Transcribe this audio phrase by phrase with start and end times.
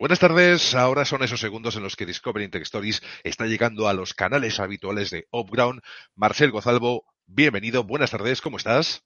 [0.00, 3.92] Buenas tardes, ahora son esos segundos en los que Discovery Tech Stories está llegando a
[3.92, 5.82] los canales habituales de Upground.
[6.14, 9.04] Marcel Gozalvo, bienvenido, buenas tardes, ¿cómo estás?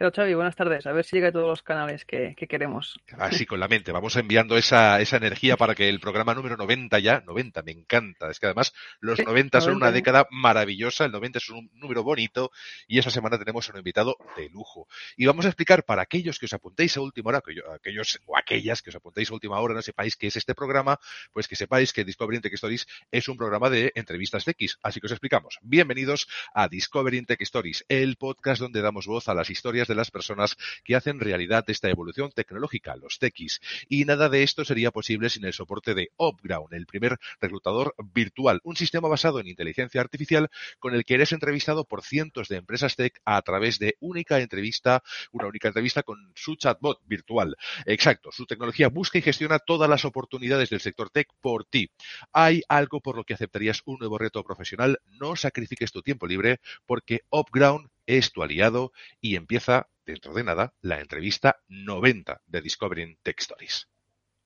[0.00, 0.86] Hola Xavi, buenas tardes.
[0.86, 3.00] A ver si llega a todos los canales que, queremos.
[3.18, 7.00] Así con la mente, vamos enviando esa, esa energía para que el programa número 90
[7.00, 8.30] ya, 90, me encanta.
[8.30, 12.52] Es que además los 90 son una década maravillosa, el 90 es un número bonito
[12.86, 14.86] y esa semana tenemos un invitado de lujo.
[15.16, 17.42] Y vamos a explicar para aquellos que os apuntéis a última hora,
[17.74, 21.00] aquellos o aquellas que os apuntéis a última hora, no sepáis qué es este programa,
[21.32, 24.78] pues que sepáis que Discovery Tech Stories es un programa de entrevistas de X.
[24.80, 25.58] Así que os explicamos.
[25.60, 30.10] Bienvenidos a Discovery Tech Stories, el podcast donde damos voz a las historias de las
[30.10, 33.60] personas que hacen realidad esta evolución tecnológica, los TX.
[33.88, 38.60] Y nada de esto sería posible sin el soporte de Upground, el primer reclutador virtual,
[38.62, 42.96] un sistema basado en inteligencia artificial con el que eres entrevistado por cientos de empresas
[42.96, 47.56] tech a través de única entrevista, una única entrevista con su chatbot virtual.
[47.86, 51.90] Exacto, su tecnología busca y gestiona todas las oportunidades del sector tech por ti.
[52.32, 56.60] Hay algo por lo que aceptarías un nuevo reto profesional, no sacrifiques tu tiempo libre
[56.86, 63.18] porque Upground es tu aliado y empieza dentro de nada la entrevista 90 de Discovering
[63.22, 63.86] Tech Stories.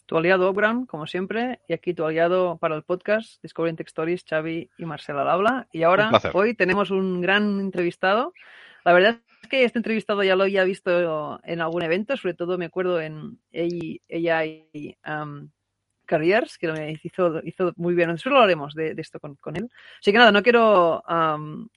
[0.06, 4.24] Tu aliado Obran, como siempre, y aquí tu aliado para el podcast Discovering Tech Stories,
[4.28, 5.68] Xavi y Marcela habla.
[5.72, 8.34] Y ahora, hoy tenemos un gran entrevistado.
[8.84, 12.58] La verdad es que este entrevistado ya lo había visto en algún evento, sobre todo
[12.58, 14.02] me acuerdo en AI
[15.06, 15.48] um,
[16.04, 18.08] Careers, que hizo, hizo muy bien.
[18.08, 19.70] Nosotros lo haremos de, esto con, él.
[20.00, 21.68] Así que nada, no quiero um,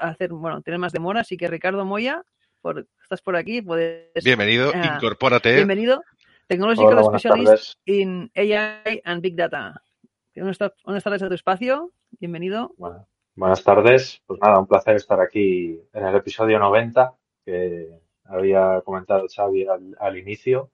[0.00, 2.22] hacer, bueno, tener más demora, así que Ricardo Moya,
[2.60, 4.24] por, estás por aquí, puedes...
[4.24, 5.54] Bienvenido, uh, incorpórate.
[5.54, 6.02] Bienvenido.
[6.46, 9.82] Technological Hola, Specialist in AI and Big Data.
[10.34, 10.58] Buenas
[11.04, 12.74] tardes a tu espacio, bienvenido.
[12.76, 17.14] Bueno, buenas tardes, pues nada, un placer estar aquí en el episodio 90
[17.44, 17.88] que
[18.24, 20.70] había comentado Xavi al, al inicio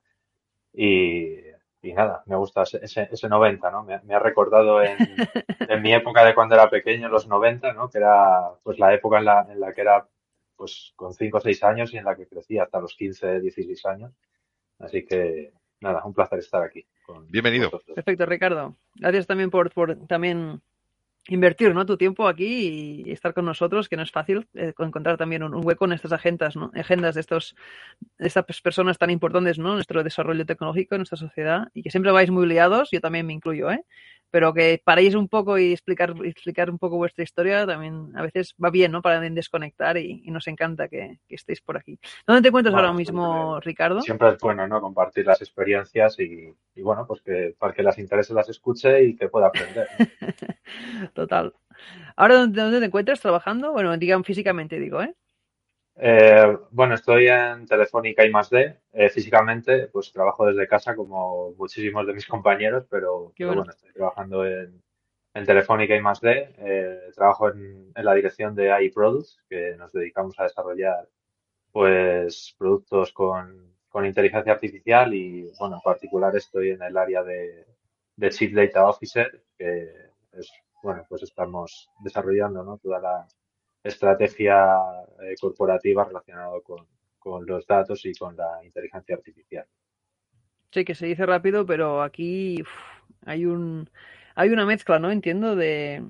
[0.73, 1.37] y
[1.81, 3.83] y nada, me gusta ese, ese 90, ¿no?
[3.83, 4.97] Me, ha recordado en,
[5.67, 7.89] en, mi época de cuando era pequeño, los 90, ¿no?
[7.89, 10.07] Que era pues la época en la, en la que era
[10.55, 13.85] pues con 5 o 6 años y en la que crecía hasta los 15, 16
[13.87, 14.11] años.
[14.77, 16.85] Así que nada, un placer estar aquí.
[17.29, 17.71] Bienvenido.
[17.95, 18.75] Perfecto, Ricardo.
[18.95, 20.61] Gracias también por, por también
[21.27, 21.85] invertir ¿no?
[21.85, 25.65] tu tiempo aquí y estar con nosotros, que no es fácil eh, encontrar también un,
[25.65, 26.71] hueco en estas agendas, ¿no?
[26.75, 27.55] agendas de, estos,
[28.17, 29.75] de estas personas tan importantes ¿no?
[29.75, 33.33] nuestro desarrollo tecnológico, en nuestra sociedad, y que siempre vais muy liados, yo también me
[33.33, 33.85] incluyo, ¿eh?
[34.31, 38.55] Pero que paréis un poco y explicar, explicar un poco vuestra historia también a veces
[38.63, 39.01] va bien, ¿no?
[39.01, 41.99] Para desconectar y, nos encanta que, estéis por aquí.
[42.25, 44.01] ¿Dónde te encuentras ahora mismo, Ricardo?
[44.01, 44.79] Siempre es bueno, ¿no?
[44.79, 49.27] Compartir las experiencias y, bueno, pues que para que las intereses las escuche y que
[49.27, 49.87] pueda aprender.
[51.13, 51.53] Total.
[52.15, 53.73] Ahora, ¿dónde, ¿dónde te encuentras trabajando?
[53.73, 55.13] Bueno, digan físicamente, digo, ¿eh?
[55.95, 58.77] Eh, bueno, estoy en Telefónica y más D.
[58.93, 63.65] Eh, físicamente, pues trabajo desde casa como muchísimos de mis compañeros, pero, bueno.
[63.69, 64.81] estoy trabajando en,
[65.45, 66.53] Telefónica y más D.
[66.57, 71.07] Eh, trabajo en, la dirección de AI Products, que nos dedicamos a desarrollar
[71.71, 73.69] pues productos con,
[74.05, 77.65] inteligencia artificial y, bueno, en particular estoy en el área de,
[78.15, 79.89] de Chief Data Officer, que
[80.33, 80.51] es,
[80.83, 82.77] bueno, pues estamos desarrollando ¿no?
[82.77, 83.27] toda la
[83.83, 84.75] estrategia
[85.21, 86.87] eh, corporativa relacionada con,
[87.45, 89.65] los datos y con la inteligencia artificial.
[90.71, 92.63] Sí, que se dice rápido, pero aquí
[93.25, 93.89] hay un
[94.33, 95.11] hay una mezcla, ¿no?
[95.11, 96.03] Entiendo de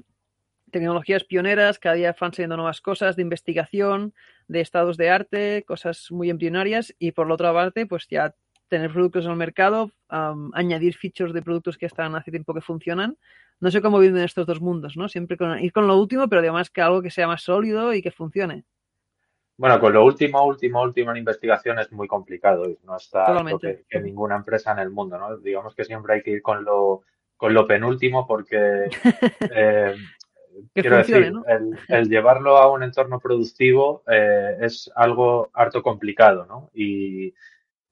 [0.72, 4.14] tecnologías pioneras, cada día van saliendo nuevas cosas de investigación,
[4.48, 8.34] de estados de arte, cosas muy embrionarias y por la otra parte, pues ya
[8.70, 13.18] tener productos en el mercado, añadir features de productos que están hace tiempo que funcionan
[13.62, 15.08] no sé cómo viven estos dos mundos, ¿no?
[15.08, 18.02] Siempre con, ir con lo último, pero además que algo que sea más sólido y
[18.02, 18.66] que funcione.
[19.56, 23.28] Bueno, con lo último, último, último en investigación es muy complicado y no está
[23.62, 25.38] que, que, ninguna empresa en el mundo, ¿no?
[25.38, 27.04] Digamos que siempre hay que ir con lo,
[27.38, 28.90] con lo penúltimo porque
[29.56, 29.96] eh,
[30.74, 31.32] quiero decir,
[31.88, 36.72] el, llevarlo a un entorno productivo eh, es algo harto complicado, ¿no?
[36.74, 37.34] Y,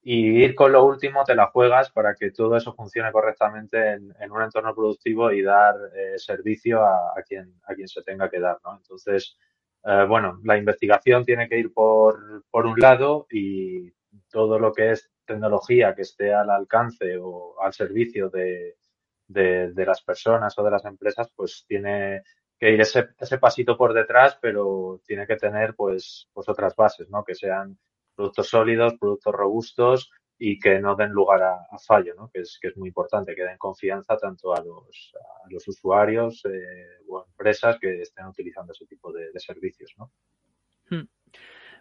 [0.02, 4.32] y ir con lo último te la juegas para que todo eso funcione correctamente en,
[4.32, 8.58] un entorno productivo y dar eh, servicio a, quien, a quien se tenga que dar,
[8.64, 8.78] ¿no?
[8.78, 9.38] Entonces,
[9.84, 13.92] eh, bueno, la investigación tiene que ir por, por un lado y
[14.30, 18.78] todo lo que es tecnología que esté al alcance o al servicio de,
[19.28, 22.24] de, las personas o de las empresas, pues tiene
[22.58, 27.10] que ir ese, ese pasito por detrás, pero tiene que tener pues, pues otras bases,
[27.10, 27.24] ¿no?
[27.24, 27.78] Que sean
[28.20, 32.30] productos sólidos, productos robustos y que no den lugar a, fallo, ¿no?
[32.30, 36.44] Que es, que es muy importante, que den confianza tanto a los, a los usuarios
[36.44, 40.12] eh, o empresas que estén utilizando ese tipo de, servicios, ¿no?
[40.90, 41.08] Hmm.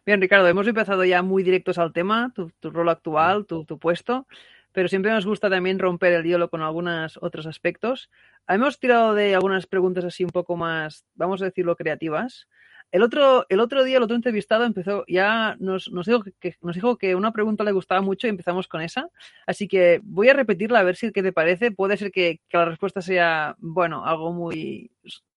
[0.06, 3.80] Bien, Ricardo, hemos empezado ya muy directos al tema, tu, tu rol actual, tu, tu
[3.80, 4.28] puesto
[4.70, 8.10] pero siempre nos gusta también romper el hielo con algunos otros aspectos.
[8.46, 12.46] Hemos tirado de algunas preguntas así un poco más, vamos a decirlo, creativas.
[12.90, 16.74] El otro, el otro día, el otro entrevistado empezó, ya nos, nos, dijo que, nos
[16.74, 19.08] dijo que una pregunta le gustaba mucho y empezamos con esa.
[19.46, 21.70] Así que voy a repetirla a ver si qué te parece.
[21.70, 24.90] Puede ser que, que la respuesta sea, bueno, algo muy,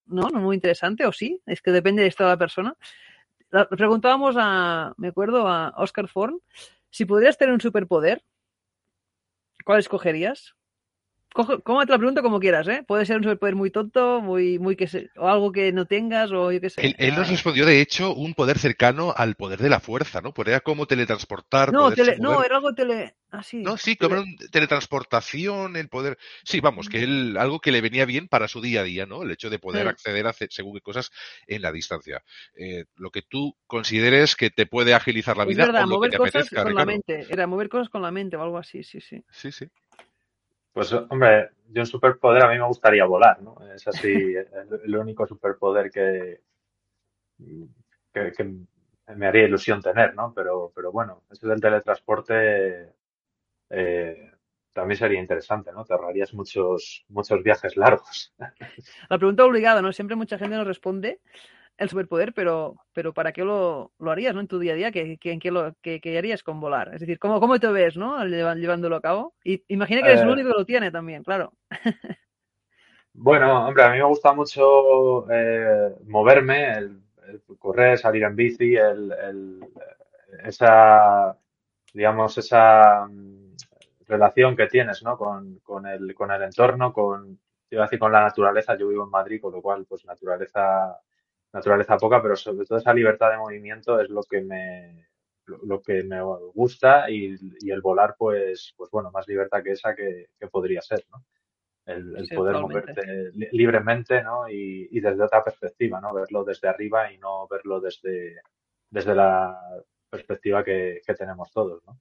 [0.06, 2.76] no, no muy interesante o sí, es que depende de esta la persona.
[3.70, 6.40] Preguntábamos a, me acuerdo, a Oscar Forn,
[6.90, 8.24] si podrías tener un superpoder,
[9.64, 10.56] ¿Cuál escogerías?
[11.34, 12.84] ¿Cómo te la pregunto como quieras, ¿eh?
[12.86, 16.32] Puede ser un superpoder muy tonto, muy, muy que se, o algo que no tengas,
[16.32, 16.96] o yo qué sé.
[16.98, 20.34] Él, nos respondió, de hecho, un poder cercano al poder de la fuerza, ¿no?
[20.34, 21.72] Podría como teletransportar.
[21.72, 21.90] No,
[22.20, 23.16] no era algo tele.
[23.32, 23.64] Ah, sí.
[23.64, 26.18] No, sí, como teletransportación, el poder.
[26.44, 29.24] Sí, vamos, que él, algo que le venía bien para su día a día, ¿no?
[29.24, 31.12] El hecho de poder acceder a según qué cosas
[31.48, 32.22] en la distancia.
[32.56, 35.64] Eh, lo que tú consideres que te puede agilizar la vida.
[35.64, 37.26] Es verdad, mover cosas con la mente.
[37.30, 39.24] Era mover cosas con la mente o algo así, sí, sí.
[39.32, 39.68] Sí, sí.
[40.74, 43.58] Pues, hombre, yo un superpoder a mí me gustaría volar, ¿no?
[43.74, 44.08] Es así
[44.84, 46.42] el, único superpoder que,
[48.14, 48.56] que,
[49.16, 50.34] me haría ilusión tener, ¿no?
[50.34, 52.94] Pero, pero bueno, ese del teletransporte
[53.70, 54.32] eh,
[54.74, 55.84] también sería interesante, ¿no?
[55.84, 58.34] Te ahorrarías muchos, muchos viajes largos.
[59.10, 59.92] La pregunta obligada, ¿no?
[59.92, 61.20] Siempre mucha gente nos responde
[61.82, 64.42] el superpoder, pero, pero ¿para qué lo, lo harías, ¿no?
[64.42, 66.94] En tu día a día, ¿qué, qué, lo, qué, harías con volar?
[66.94, 68.24] Es decir, ¿cómo, cómo te ves, ¿no?
[68.24, 69.34] Llevándolo a cabo.
[69.44, 71.54] Y imagina que eres el único que lo tiene también, claro.
[73.14, 77.02] Bueno, hombre, a mí me gusta mucho eh, moverme, el,
[77.60, 79.60] correr, salir en bici, el, el,
[80.46, 81.38] esa,
[81.94, 83.58] digamos, esa mm,
[84.08, 85.18] relación que tienes, ¿no?
[85.18, 87.38] Con, con, el, con el entorno, con,
[87.70, 88.78] iba a decir, con la naturaleza.
[88.78, 90.98] Yo vivo en Madrid, con lo cual, pues naturaleza
[91.54, 95.08] naturaleza poca, pero sobre todo esa libertad de movimiento es lo que me,
[95.46, 96.22] lo que me
[96.54, 97.36] gusta y,
[97.70, 101.24] el volar, pues, pues bueno, más libertad que esa que, podría ser, ¿no?
[101.86, 104.48] El, poder moverte libremente, ¿no?
[104.48, 106.14] Y, y, desde otra perspectiva, ¿no?
[106.14, 108.42] Verlo desde arriba y no verlo desde,
[108.90, 109.60] desde la
[110.10, 112.00] perspectiva que, que tenemos todos, ¿no?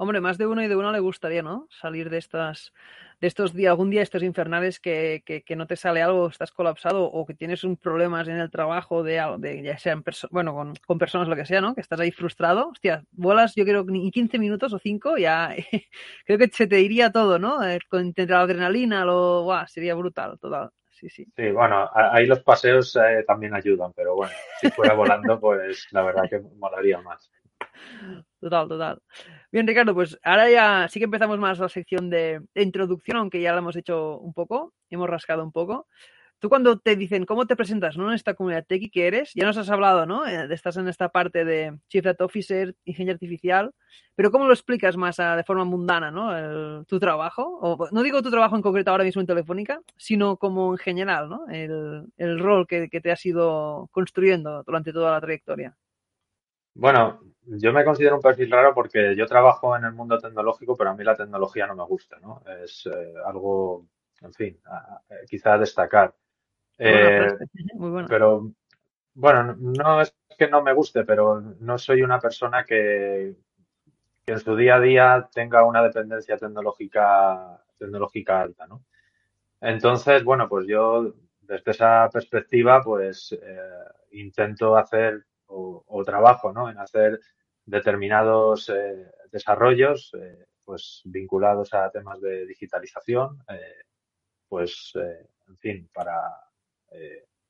[0.00, 1.66] Hombre, más de uno y de uno le gustaría, ¿no?
[1.70, 2.72] Salir de estas,
[3.20, 7.04] de estos días, algún día estos infernales que, que, no te sale algo, estás colapsado
[7.04, 10.74] o que tienes un problemas en el trabajo de, de ya sea en bueno, con,
[10.86, 11.74] con, personas, lo que sea, ¿no?
[11.74, 12.68] Que estás ahí frustrado.
[12.68, 15.52] Hostia, vuelas, yo creo que ni 15 minutos o 5 ya,
[16.24, 17.66] creo que se te iría todo, ¿no?
[17.66, 20.70] Eh, con la adrenalina, lo, sería brutal, total.
[20.92, 21.26] Sí, sí.
[21.36, 26.02] Sí, bueno, ahí los paseos eh, también ayudan, pero bueno, si fuera volando, pues la
[26.02, 27.30] verdad que molaría más.
[28.40, 29.02] Total, total.
[29.50, 33.52] Bien, Ricardo, pues ahora ya sí que empezamos más la sección de, introducción, aunque ya
[33.52, 35.88] la hemos hecho un poco, hemos rascado un poco.
[36.38, 38.08] Tú cuando te dicen cómo te presentas ¿no?
[38.08, 40.24] en esta comunidad tequi que eres, ya nos has hablado, ¿no?
[40.24, 43.72] Eh, estás en esta parte de Chief Data Officer, Ingeniero Artificial,
[44.14, 46.84] pero ¿cómo lo explicas más de forma mundana, ¿no?
[46.84, 50.72] tu trabajo, o no digo tu trabajo en concreto ahora mismo en Telefónica, sino como
[50.72, 51.48] en general, ¿no?
[51.48, 55.76] El, el rol que, que te has ido construyendo durante toda la trayectoria.
[56.74, 60.90] Bueno, yo me considero un perfil raro porque yo trabajo en el mundo tecnológico, pero
[60.90, 62.42] a mí la tecnología no me gusta, ¿no?
[62.62, 63.86] Es eh, algo,
[64.20, 64.60] en fin,
[65.28, 66.14] quizá destacar.
[66.78, 67.28] Eh,
[68.08, 68.52] pero,
[69.14, 73.34] bueno, no es que no me guste, pero no soy una persona que,
[74.24, 78.84] que en su día a día tenga una dependencia tecnológica, tecnológica alta, ¿no?
[79.60, 83.58] Entonces, bueno, pues yo desde esa perspectiva, pues eh,
[84.12, 86.70] intento hacer o, trabajo ¿no?
[86.70, 87.20] en hacer
[87.64, 93.84] determinados eh, desarrollos eh, pues vinculados a temas de digitalización, eh,
[94.48, 94.92] pues
[95.48, 96.20] en fin, para,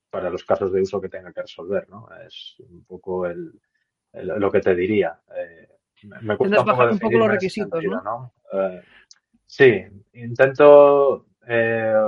[0.08, 2.08] para los casos de uso que tenga que resolver, ¿no?
[2.24, 3.52] Es un poco el,
[4.12, 5.20] lo que te diría.
[6.02, 8.32] me cuesta un poco, los requisitos, ¿no?
[9.46, 11.26] sí, intento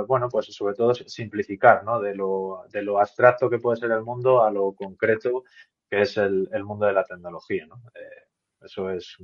[0.07, 1.99] bueno, pues sobre todo simplificar, ¿no?
[1.99, 5.43] De lo, de lo abstracto que puede ser el mundo a lo concreto
[5.91, 7.65] que es el, mundo de la tecnología.
[7.67, 7.75] ¿no?
[7.93, 8.29] Eh,
[8.61, 9.17] eso es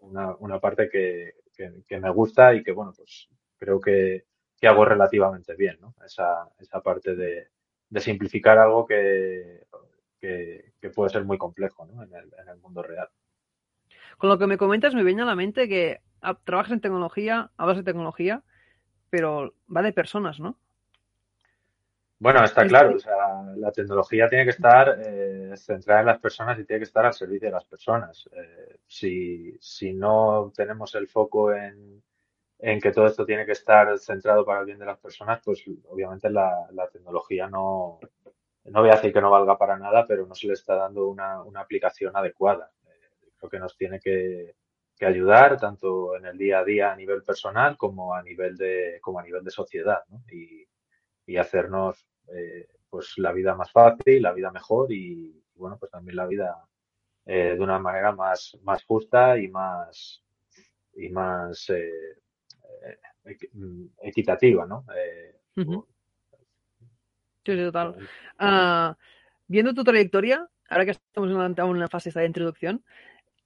[0.00, 1.32] una, parte que,
[1.98, 4.26] me gusta y que, bueno, pues creo que,
[4.62, 5.94] hago relativamente bien, ¿no?
[6.04, 7.50] Esa, esa parte de,
[7.88, 9.64] de simplificar algo que,
[10.20, 12.02] que, puede ser muy complejo ¿no?
[12.02, 13.08] en, el, en el mundo real.
[14.18, 17.52] Con lo que me comentas me viene a la mente que ah, trabajas en tecnología,
[17.56, 18.42] hablas de tecnología,
[19.08, 20.58] pero va de personas, ¿no?
[22.18, 26.58] Bueno, está claro, o sea, la tecnología tiene que estar eh, centrada en las personas
[26.58, 28.26] y tiene que estar al servicio de las personas.
[28.32, 32.02] Eh, si, si no tenemos el foco en,
[32.58, 35.62] en que todo esto tiene que estar centrado para el bien de las personas, pues
[35.88, 38.00] obviamente la, la tecnología no,
[38.64, 41.08] no voy a decir que no valga para nada, pero no se le está dando
[41.08, 42.70] una, una aplicación adecuada.
[42.86, 44.54] Eh, creo que nos tiene que,
[44.96, 49.00] que, ayudar tanto en el día a día a nivel personal como a nivel de,
[49.02, 50.22] como a nivel de sociedad, ¿no?
[50.32, 50.66] Y,
[51.26, 56.16] y hacernos eh, pues la vida más fácil, la vida mejor y, bueno, pues también
[56.16, 56.64] la vida
[57.24, 60.22] eh, de una manera más, más justa y más
[60.94, 62.18] y más eh,
[64.02, 64.84] equitativa, ¿no?
[67.44, 67.96] Sí, total.
[68.38, 68.96] Ah,
[69.46, 72.84] viendo tu trayectoria, ahora que estamos en una, fase de introducción,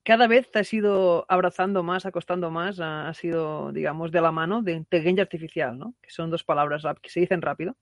[0.04, 4.62] cada vez te has ido abrazando más, acostando más, ha, sido, digamos, de la mano
[4.62, 5.94] de inteligencia artificial, ¿no?
[6.02, 7.76] Que son dos palabras que se dicen rápido.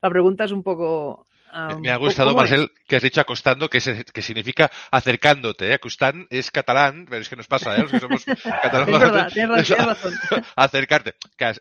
[0.00, 1.28] La pregunta es un poco...
[1.80, 3.78] me ha gustado, Marcel, que has dicho acostando, que,
[4.12, 5.68] que significa acercándote.
[5.68, 5.74] ¿eh?
[5.74, 7.82] Acostán es catalán, pero es que nos pasa, ¿eh?
[7.82, 8.44] Los que somos es
[8.86, 10.12] verdad, tienes razón.
[10.56, 11.14] Acercarte.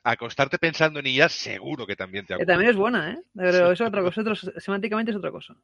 [0.04, 3.20] acostarte pensando en ella, seguro que también te Que también es buena, ¿eh?
[3.36, 4.24] Pero eso es otra cosa,
[4.58, 5.56] semánticamente es otra cosa.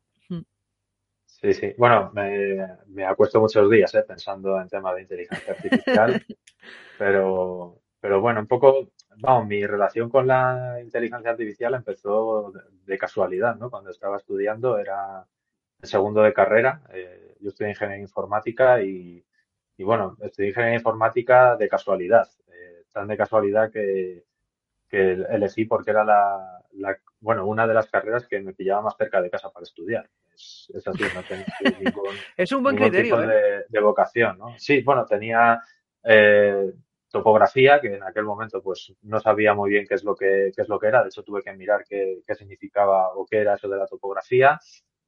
[1.42, 1.74] Sí, sí.
[1.78, 4.04] Bueno, me, me acuesto muchos días ¿eh?
[4.08, 6.26] pensando en temas de inteligencia artificial,
[6.98, 8.90] pero, pero bueno, un poco
[9.20, 12.52] vamos, mi relación con la inteligencia artificial empezó
[12.86, 13.70] de, casualidad, ¿no?
[13.70, 15.28] Cuando estaba estudiando era
[15.82, 16.82] el segundo de carrera.
[16.92, 19.24] Eh, yo estudié ingeniería informática y,
[19.78, 22.28] y, bueno, estudié ingeniería informática de casualidad.
[22.48, 24.26] Eh, tan de casualidad que,
[24.90, 28.98] que elegí porque era la, la, bueno, una de las carreras que me pillaba más
[28.98, 30.10] cerca de casa para estudiar.
[30.38, 31.46] Es, es así, no tenía
[31.80, 33.66] ningún, es un buen criterio, tipo ¿eh?
[33.68, 34.54] de, vocación, ¿no?
[34.58, 35.60] Sí, bueno, tenía
[36.04, 36.74] eh,
[37.10, 40.62] topografía, que en aquel momento pues no sabía muy bien qué es lo que, qué
[40.62, 43.56] es lo que era, de hecho tuve que mirar qué, qué significaba o qué era
[43.56, 44.60] eso de la topografía.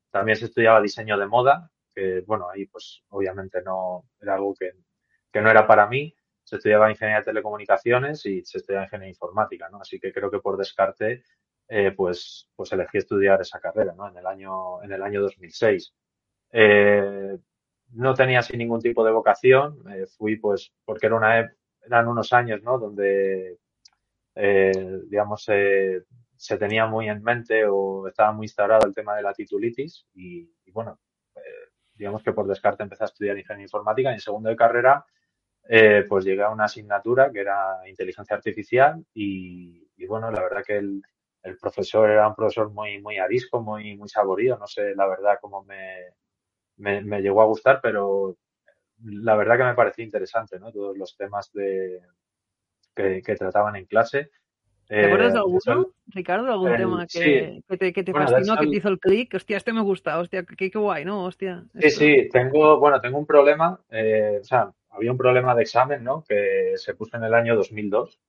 [0.09, 4.71] También se estudiaba diseño de moda, que bueno, ahí pues obviamente no era algo que,
[5.31, 6.15] que no era para mí.
[6.43, 9.81] Se estudiaba ingeniería de telecomunicaciones y se estudiaba ingeniería informática, ¿no?
[9.81, 11.21] Así que creo que por descarte
[11.69, 14.09] eh, pues, pues elegí estudiar esa carrera, ¿no?
[14.09, 15.93] En el año, en el año 2006.
[16.51, 17.37] Eh,
[17.91, 21.51] no tenía así ningún tipo de vocación, eh, fui pues porque era
[21.85, 22.77] eran unos años, ¿no?
[22.79, 23.59] Donde,
[24.35, 29.33] eh, digamos, se tenía muy en mente o estaba muy instaurado el tema de la
[29.33, 30.99] titulitis y, bueno,
[31.95, 35.05] digamos que por descarte empecé a estudiar ingeniería informática y en segundo de carrera,
[36.07, 40.77] pues llegué a una asignatura que era inteligencia artificial y, y bueno, la verdad que
[40.77, 41.01] el,
[41.43, 45.39] el, profesor era un profesor muy, muy arisco, muy, muy saborido, no sé la verdad
[45.41, 46.13] cómo me,
[46.77, 48.37] me, me llegó a gustar, pero
[49.03, 50.71] la verdad que me parecía interesante, ¿no?
[50.71, 52.01] Todos los temas de,
[52.95, 54.29] que, trataban en clase.
[54.87, 56.51] ¿Te acuerdas de eh, alguno, Ricardo?
[56.51, 59.33] ¿Algún tema que, te, que te fascinó, que te hizo el clic?
[59.35, 61.25] Hostia, este me gusta, hostia, qué, qué guay, ¿no?
[61.25, 61.63] Hostia.
[61.79, 66.03] Sí, sí, tengo, bueno, tengo un problema, eh, o sea, había un problema de examen,
[66.03, 66.23] ¿no?
[66.27, 68.19] Que se puso en el año 2002.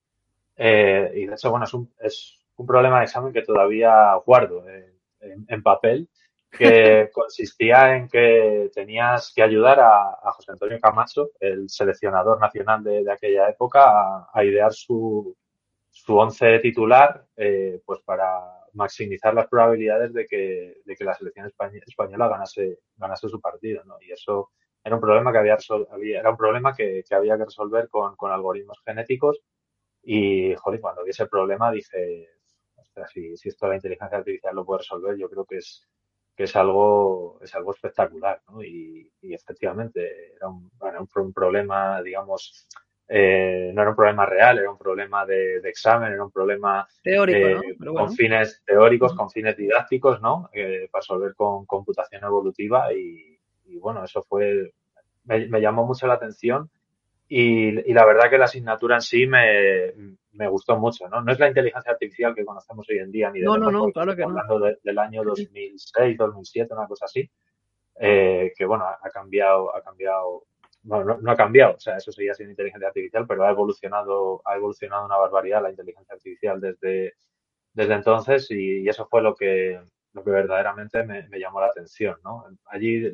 [0.57, 4.67] Eh, y de hecho, bueno, es un, es un problema de examen que todavía guardo
[4.67, 6.07] en, en papel
[6.51, 13.09] que consistía en que tenías que ayudar a, José Antonio Camacho, el seleccionador nacional de,
[13.11, 15.35] aquella época, a, idear su,
[15.89, 18.41] su once titular, eh, pues para
[18.73, 21.51] maximizar las probabilidades de que, de que la selección
[21.85, 23.97] española ganase, ganase su partido, ¿no?
[24.01, 24.51] Y eso
[24.83, 25.57] era un problema que había,
[26.01, 29.41] era un problema que, que había que resolver con, con, algoritmos genéticos
[30.01, 32.27] y, joder, cuando vi ese problema dije,
[33.11, 35.87] si, si esto la inteligencia artificial lo puede resolver, yo creo que es,
[36.35, 38.63] que es algo, es algo espectacular, ¿no?
[38.63, 42.67] Y, y efectivamente era un, era un, problema, digamos,
[43.07, 46.87] eh, no era un problema real, era un problema de, de examen, era un problema
[47.03, 47.93] teórico, ¿no?
[47.93, 50.49] con fines teóricos, con fines didácticos, ¿no?
[50.53, 54.73] Eh, para resolver con computación evolutiva y, y bueno, eso fue,
[55.25, 56.69] me, me, llamó mucho la atención
[57.27, 61.21] y, y, la verdad que la asignatura en sí me, me gustó mucho, ¿no?
[61.21, 63.91] No es la inteligencia artificial que conocemos hoy en día, ni de no, no, no,
[63.91, 67.29] claro que hablando del año 2006, 2007, una cosa así,
[67.99, 70.45] eh, que bueno, ha cambiado, ha cambiado,
[70.83, 74.55] bueno, no, ha cambiado, o sea, eso seguía siendo inteligencia artificial, pero ha evolucionado, ha
[74.55, 77.13] evolucionado una barbaridad la inteligencia artificial desde,
[77.73, 79.79] desde entonces y, eso fue lo que,
[80.13, 82.45] lo que verdaderamente me, me, llamó la atención, ¿no?
[82.65, 83.05] Allí,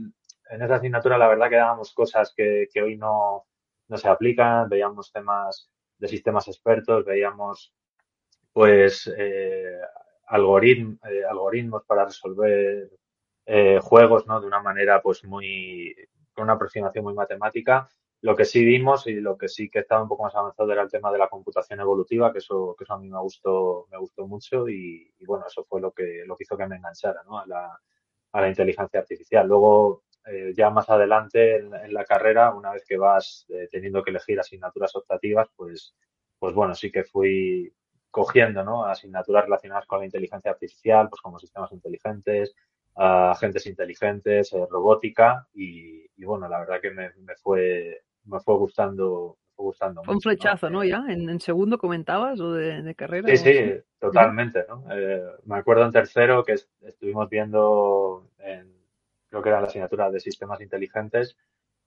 [0.50, 3.45] en esa asignatura, la verdad que dábamos cosas que, que hoy no,
[3.88, 7.74] no se aplican, veíamos temas de sistemas expertos, veíamos
[8.54, 12.92] pues eh, eh, algoritmos para resolver
[13.46, 14.42] eh, juegos ¿no?
[14.42, 15.96] de una manera pues muy
[16.34, 17.89] con una aproximación muy matemática.
[18.22, 20.82] lo que sí vimos y lo que sí que estaba un poco más avanzado era
[20.82, 23.98] el tema de la computación evolutiva, que eso, que eso a mí me gustó, me
[23.98, 27.39] gustó mucho y, bueno, eso fue lo que, lo que hizo que me enganchara ¿no?
[27.39, 27.80] a, la,
[28.32, 29.48] a la inteligencia artificial.
[29.48, 34.12] Luego, eh, ya más adelante en, la carrera, una vez que vas eh, teniendo que
[34.12, 35.96] elegir asignaturas optativas, pues,
[36.39, 37.74] pues bueno, sí que fui
[38.12, 38.86] cogiendo ¿no?
[38.86, 42.55] asignaturas relacionadas con la inteligencia artificial, pues como sistemas inteligentes,
[42.96, 48.55] agentes inteligentes, eh, robótica y, y, bueno, la verdad que me, me fue me fue
[48.57, 50.84] gustando fue gustando un flechazo, ¿no?
[50.84, 53.27] Ya, en, segundo comentabas o de, carrera.
[53.29, 54.86] Sí, sí, totalmente, ¿no?
[54.91, 58.72] Eh, me acuerdo en tercero que estuvimos viendo, en,
[59.29, 61.38] creo que era la asignatura de sistemas inteligentes,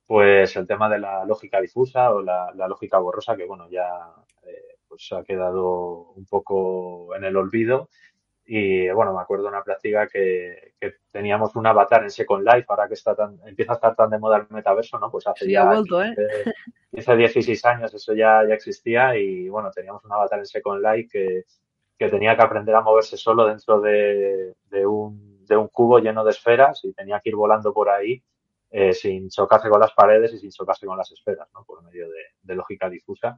[0.06, 3.88] pues el tema de la lógica difusa o la, lógica borrosa, que bueno, ya
[4.42, 7.88] eh, pues ha quedado un poco en el olvido
[8.52, 10.74] y bueno, me acuerdo de una práctica que,
[11.12, 14.18] teníamos un avatar en Second Life, ahora que está tan, empieza a estar tan de
[14.18, 15.08] moda el metaverso, ¿no?
[15.08, 16.00] Pues hace ya vuelto,
[16.90, 17.68] 15, 16 ¿eh?
[17.68, 21.44] años eso ya, ya existía y bueno, teníamos un avatar en Second Life que,
[21.96, 26.22] que tenía que aprender a moverse solo dentro de, de, un, de un cubo lleno
[26.22, 28.22] de esferas y tenía que ir volando por ahí
[28.70, 31.64] eh, sin chocarse con las paredes y sin chocarse con las esferas, ¿no?
[31.64, 33.36] Por medio de, lógica difusa.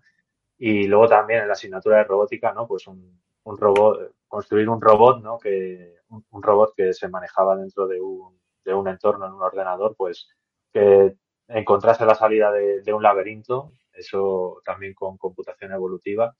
[0.58, 2.66] Y luego también en la asignatura de robótica, ¿no?
[2.66, 5.38] Pues un, robot, construir un robot, ¿no?
[5.38, 9.96] Que, un, robot que se manejaba dentro de un, de un entorno, en un ordenador,
[9.96, 10.28] pues
[10.70, 11.16] que
[11.48, 16.36] encontrase la salida de, un laberinto, eso también con computación evolutiva.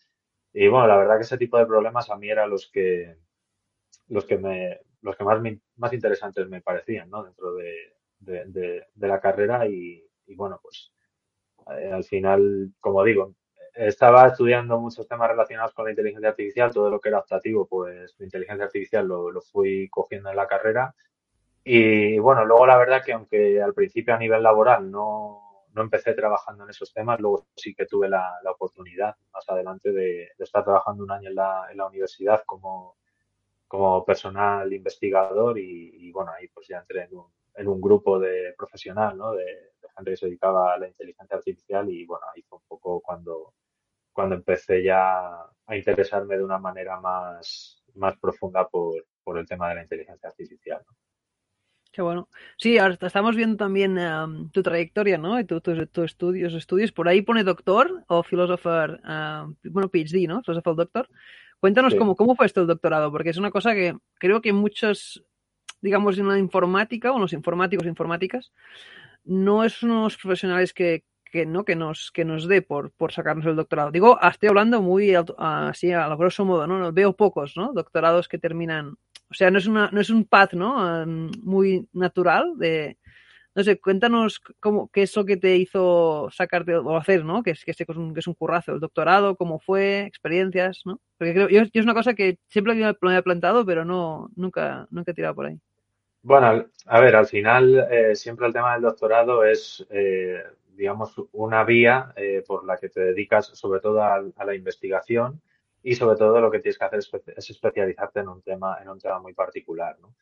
[0.53, 3.17] Y bueno, la verdad que ese tipo de problemas a mí eran los que,
[4.09, 5.41] los que me, los que más,
[5.77, 7.23] más interesantes me parecían, ¿no?
[7.23, 10.93] Dentro de, de, de la carrera y, y bueno, pues
[11.71, 13.35] eh, al final, como digo,
[13.75, 18.15] estaba estudiando muchos temas relacionados con la inteligencia artificial, todo lo que era optativo, pues
[18.19, 20.95] la inteligencia artificial lo, lo fui cogiendo en la carrera.
[21.65, 26.13] Y bueno, luego la verdad que aunque al principio a nivel laboral no, no empecé
[26.15, 30.45] trabajando en esos temas, luego sí que tuve la, la oportunidad más adelante de, de,
[30.45, 32.97] estar trabajando un año en la, en la universidad como,
[33.73, 38.19] como personal investigador y, y, bueno, ahí pues ya entré en un, en un grupo
[38.19, 39.33] de profesional, ¿no?
[39.33, 42.65] De, de gente que se dedicaba a la inteligencia artificial y bueno, ahí fue un
[42.69, 43.55] poco cuando,
[44.13, 45.27] cuando empecé ya
[45.67, 50.29] a interesarme de una manera más, más profunda por, por el tema de la inteligencia
[50.29, 50.83] artificial.
[51.91, 52.29] Qué bueno.
[52.59, 55.41] Sí, ahora estamos viendo también um, tu trayectoria, ¿no?
[55.41, 56.93] Y tus tu, tu estudios, estudios.
[56.93, 60.43] Por ahí pone doctor o filósofo, uh, bueno, PhD, ¿no?
[60.43, 61.09] Filósofo doctor.
[61.63, 61.99] Cuéntanos sí.
[62.01, 65.25] cómo, cómo fue esto el doctorado, porque es una cosa que creo que muchos,
[65.81, 68.51] digamos, en la informática o los informáticos informáticas,
[69.25, 73.47] no es unos profesionales que, que no que nos que nos dé por, por sacarnos
[73.47, 73.93] el doctorado.
[73.93, 76.93] Digo, estoy hablando muy así a lo grosso modo, ¿no?
[76.93, 77.73] Veo pocos, ¿no?
[77.73, 78.97] Doctorados que terminan,
[79.31, 81.07] o sea, no es una no es un path, ¿no?
[81.45, 82.99] Muy natural de
[83.55, 87.43] no sé, cuéntanos cómo, qué es lo que te hizo sacarte o hacer, ¿no?
[87.43, 91.01] Que es, que es, un, que es un currazo, el doctorado, cómo fue, experiencias, ¿no?
[91.19, 94.87] Porque creo, yo, yo es una cosa que siempre me había plantado, pero no, nunca,
[94.91, 95.61] nunca he tirado por ahí.
[96.23, 101.65] Bueno, a ver, al final eh, siempre el tema del doctorado es eh, digamos, una
[101.65, 105.43] vía eh, por la que te dedicas sobre todo a, la investigación
[105.83, 108.89] y sobre todo lo que tienes que hacer es, es especializarte en un tema, en
[108.89, 109.99] un tema muy particular.
[110.01, 110.15] ¿no?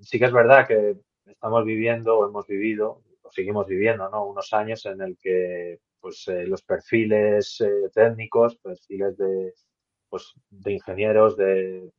[0.00, 4.26] Sí que es verdad que estamos viviendo o hemos vivido o seguimos viviendo ¿no?
[4.26, 9.54] unos años en el que pues, eh, los perfiles eh, técnicos, perfiles de,
[10.08, 11.90] pues, de ingenieros, de,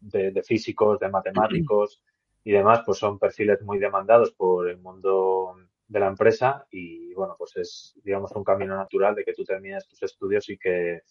[0.00, 2.02] de, de físicos, de matemáticos
[2.42, 5.56] y demás, pues son perfiles muy demandados por el mundo
[5.86, 9.86] de la empresa y bueno, pues es digamos un camino natural de que tú termines
[9.86, 11.02] tus estudios y que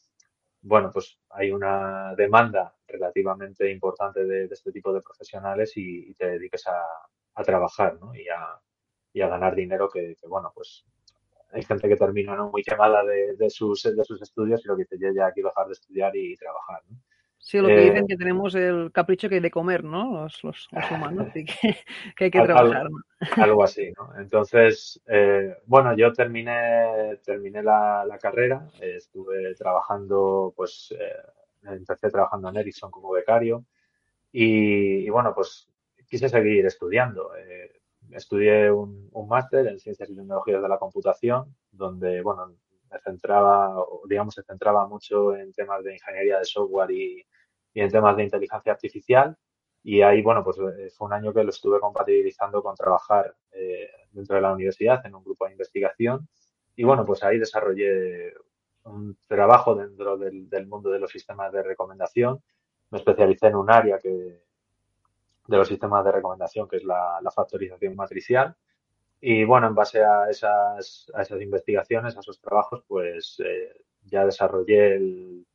[0.63, 6.65] bueno, pues hay una demanda relativamente importante de, este tipo de profesionales y, te dediques
[6.67, 6.81] a,
[7.35, 8.15] a trabajar ¿no?
[8.15, 8.59] y, a,
[9.11, 10.85] y, a, ganar dinero que, que, bueno, pues
[11.51, 12.49] hay gente que termina ¿no?
[12.49, 15.49] muy quemada de, de, sus, de sus estudios y lo que dice, yo ya quiero
[15.49, 16.81] dejar de estudiar y trabajar.
[16.89, 16.97] ¿no?
[17.43, 20.23] Sí, lo que eh, dicen que tenemos el capricho que de comer, ¿no?
[20.23, 21.53] Los, los, los humanos, y que,
[22.15, 22.83] que, hay que trabajar.
[22.83, 22.97] Algo,
[23.35, 24.17] algo así, ¿no?
[24.17, 32.09] Entonces, eh, bueno, yo terminé, terminé la, la carrera, eh, estuve trabajando, pues, eh, empecé
[32.09, 33.65] trabajando en Ericsson como becario
[34.31, 35.67] y, y bueno, pues
[36.07, 37.35] quise seguir estudiando.
[37.35, 37.73] Eh,
[38.11, 42.55] estudié un, un máster en Ciencias y Tecnologías de la Computación, donde, bueno,
[42.93, 43.75] me centraba,
[44.07, 47.25] digamos, se centraba mucho en temas de ingeniería de software y,
[47.75, 49.35] en temas de inteligencia artificial.
[49.83, 53.89] Y ahí, bueno, pues eh, fue un año que lo estuve compatibilizando con trabajar eh,
[54.11, 56.27] dentro de la universidad en un grupo de investigación.
[56.75, 58.33] Y bueno, pues ahí desarrollé
[58.83, 62.41] un trabajo dentro del, del mundo de los sistemas de recomendación.
[62.91, 64.43] Me especialicé en un área que,
[65.47, 68.55] de los sistemas de recomendación, que es la, la factorización matricial.
[69.25, 74.25] Y bueno, en base a esas, a esas investigaciones, a esos trabajos, pues eh, ya
[74.25, 75.47] desarrollé el,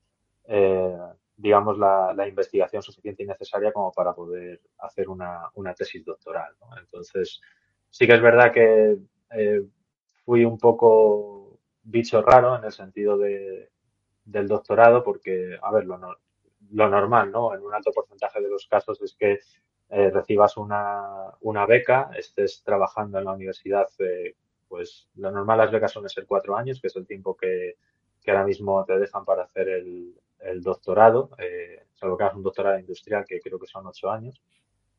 [0.44, 0.96] eh,
[1.36, 6.54] digamos, la, investigación suficiente y necesaria como para poder hacer una, una tesis doctoral.
[6.62, 6.78] ¿no?
[6.78, 7.42] Entonces,
[7.90, 8.96] sí que es verdad que
[9.32, 9.62] eh,
[10.24, 13.70] fui un poco bicho raro en el sentido de,
[14.24, 15.98] del doctorado, porque, a ver, lo,
[16.70, 17.54] lo normal, ¿no?
[17.54, 19.40] En un alto porcentaje de los casos es que
[19.90, 24.34] eh, recibas una, una, beca, estés trabajando en la universidad, eh,
[24.68, 27.76] pues lo normal las becas son ser cuatro años, que es el tiempo que,
[28.22, 32.42] que ahora mismo te dejan para hacer el, el doctorado, eh, salvo que hagas un
[32.42, 34.42] doctorado industrial, que creo que son ocho años.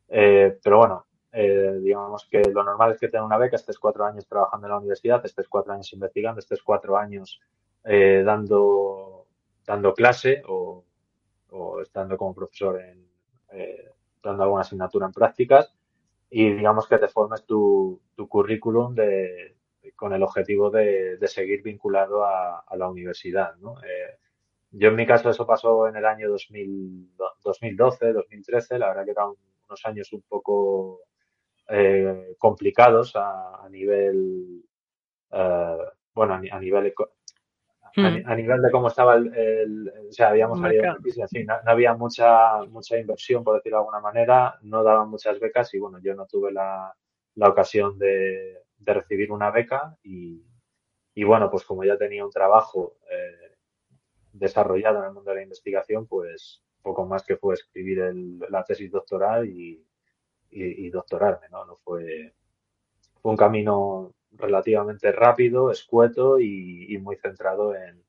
[0.08, 4.66] Pero bueno, digamos que lo normal es que tenga una beca, estés cuatro años trabajando
[4.66, 7.40] en la universidad, estés cuatro años investigando, estés cuatro años
[7.84, 9.28] dando,
[9.64, 10.84] dando clase o,
[11.50, 13.08] o estando como profesor en,
[14.22, 15.74] dando alguna asignatura en prácticas
[16.30, 19.56] y digamos que te formes tu, currículum de,
[19.96, 23.54] con el objetivo de, seguir vinculado a, la universidad.
[23.84, 24.18] Eh,
[24.70, 29.10] yo en mi caso eso pasó en el año 2000, 2012, 2013, la verdad que
[29.10, 29.32] eran
[29.68, 31.00] unos años un poco
[31.68, 34.62] eh, complicados a, nivel,
[35.32, 36.60] uh, bueno, a, a
[37.96, 38.22] a, hmm.
[38.26, 41.46] a, nivel de cómo estaba el, el o sea, habíamos salido de crisis, en fin,
[41.46, 45.72] no, no, había mucha, mucha inversión, por decirlo de alguna manera, no daban muchas becas
[45.74, 46.94] y bueno, yo no tuve la,
[47.34, 50.44] la ocasión de, de, recibir una beca y,
[51.14, 53.56] y, bueno, pues como ya tenía un trabajo eh,
[54.32, 58.64] desarrollado en el mundo de la investigación, pues poco más que fue escribir el, la
[58.64, 59.84] tesis doctoral y,
[60.50, 61.64] y, y doctorarme, ¿no?
[61.64, 62.34] No fue,
[63.20, 68.02] fue un camino relativamente rápido, escueto y, muy centrado en,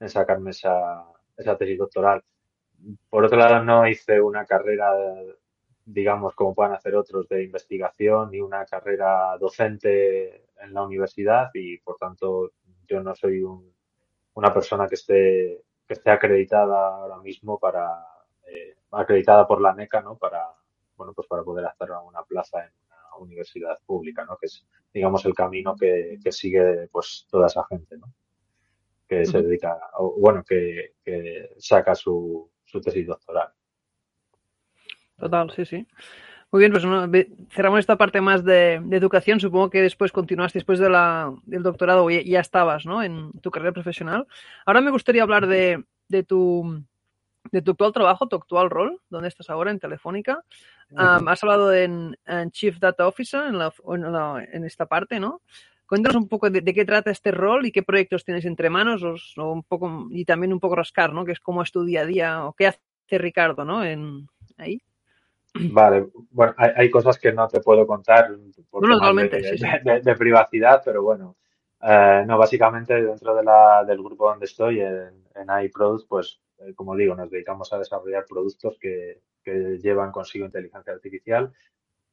[0.00, 1.04] en sacarme esa,
[1.36, 2.22] esa, tesis doctoral.
[3.10, 4.92] Por otro lado, no hice una carrera,
[5.84, 11.78] digamos, como puedan hacer otros, de investigación ni una carrera docente en la universidad y,
[11.78, 12.52] por tanto,
[12.86, 13.72] yo no soy un,
[14.34, 18.04] una persona que esté, que esté acreditada ahora mismo para,
[18.46, 20.16] eh, acreditada por la NECA, ¿no?
[20.16, 20.46] Para,
[20.96, 22.72] bueno, pues para poder hacer una plaza en
[23.18, 24.36] universidad pública, ¿no?
[24.36, 28.12] Que es, digamos, el camino que, que sigue, pues, toda esa gente, ¿no?
[29.08, 33.48] Que se dedica, o, bueno, que, que saca su, su, tesis doctoral.
[35.16, 35.86] Total, sí, sí.
[36.50, 37.06] Muy bien, pues ¿no?
[37.50, 39.40] cerramos esta parte más de, de, educación.
[39.40, 43.02] Supongo que después continuaste, después de la, del doctorado, ya, ya estabas ¿no?
[43.02, 44.26] en tu carrera profesional.
[44.64, 46.82] Ahora me gustaría hablar de, de tu
[47.52, 50.44] de tu actual trabajo, tu actual rol, ¿dónde estás ahora en Telefónica.
[50.90, 55.20] Um, has hablado en, en, Chief Data Officer, en, la, en, la, en, esta parte,
[55.20, 55.42] ¿no?
[55.86, 59.02] Cuéntanos un poco de, de, qué trata este rol y qué proyectos tienes entre manos,
[59.02, 61.26] o, o, un poco, y también un poco rascar, ¿no?
[61.26, 62.80] Que es cómo es tu día a día, o qué hace
[63.18, 63.84] Ricardo, ¿no?
[63.84, 64.80] En, ahí.
[65.54, 68.28] Vale, bueno, hay, hay, cosas que no te puedo contar
[68.70, 69.66] por bueno, totalmente, de, sí, sí.
[69.82, 71.36] de, de, privacidad, pero bueno,
[71.82, 76.40] eh, no, básicamente dentro de la, del grupo donde estoy, en, en iProduct, pues
[76.74, 79.20] como digo, nos dedicamos a desarrollar productos que,
[79.82, 81.50] llevan consigo inteligencia artificial.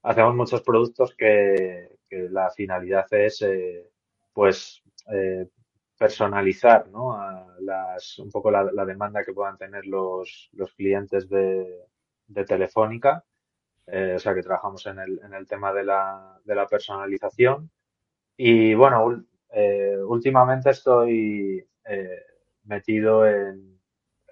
[0.03, 3.91] Hacemos muchos productos que, la finalidad es, eh,
[4.33, 4.81] pues,
[5.11, 5.49] eh,
[5.97, 7.17] personalizar, ¿no?
[8.19, 11.87] Un poco la, demanda que puedan tener los, los clientes de,
[12.47, 13.23] Telefónica.
[13.87, 17.69] Eh, o sea, que trabajamos en el, tema de la, personalización.
[18.37, 22.23] Y bueno, eh, últimamente estoy eh,
[22.63, 23.74] metido en,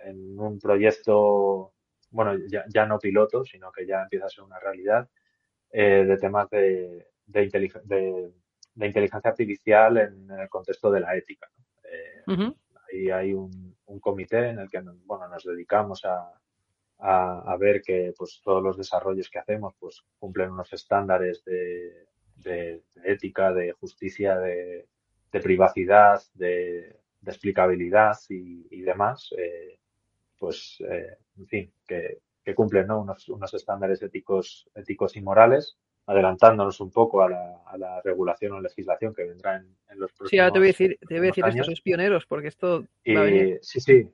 [0.05, 1.73] en, un proyecto,
[2.11, 5.09] bueno, ya, ya, no piloto, sino que ya empieza a ser una realidad,
[5.71, 8.31] eh, de temas de, de, inteligen de,
[8.75, 11.49] de, inteligencia artificial en, el contexto de la ética.
[12.27, 12.33] ¿no?
[12.33, 12.55] Uh -huh.
[12.91, 16.31] Ahí hay un, un, comité en el que bueno, nos dedicamos a,
[16.99, 22.07] a, a, ver que pues, todos los desarrollos que hacemos pues, cumplen unos estándares de,
[22.35, 24.87] de, de ética, de justicia, de,
[25.31, 29.79] de privacidad, de, de explicabilidad y, y demás, eh,
[30.43, 32.99] pues, eh, en fin, que, que cumplen ¿no?
[32.99, 38.51] unos, unos, estándares éticos, éticos y morales, adelantándonos un poco a la, a la regulación
[38.51, 41.17] o legislación que vendrá en, en los próximos Sí, ahora te voy a decir, te
[41.17, 43.59] voy a decir estos pioneros, porque esto y, va a venir.
[43.61, 44.05] Sí, sí,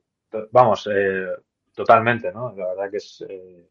[0.52, 1.30] vamos, eh,
[1.74, 2.54] totalmente, ¿no?
[2.56, 3.68] La verdad que es eh,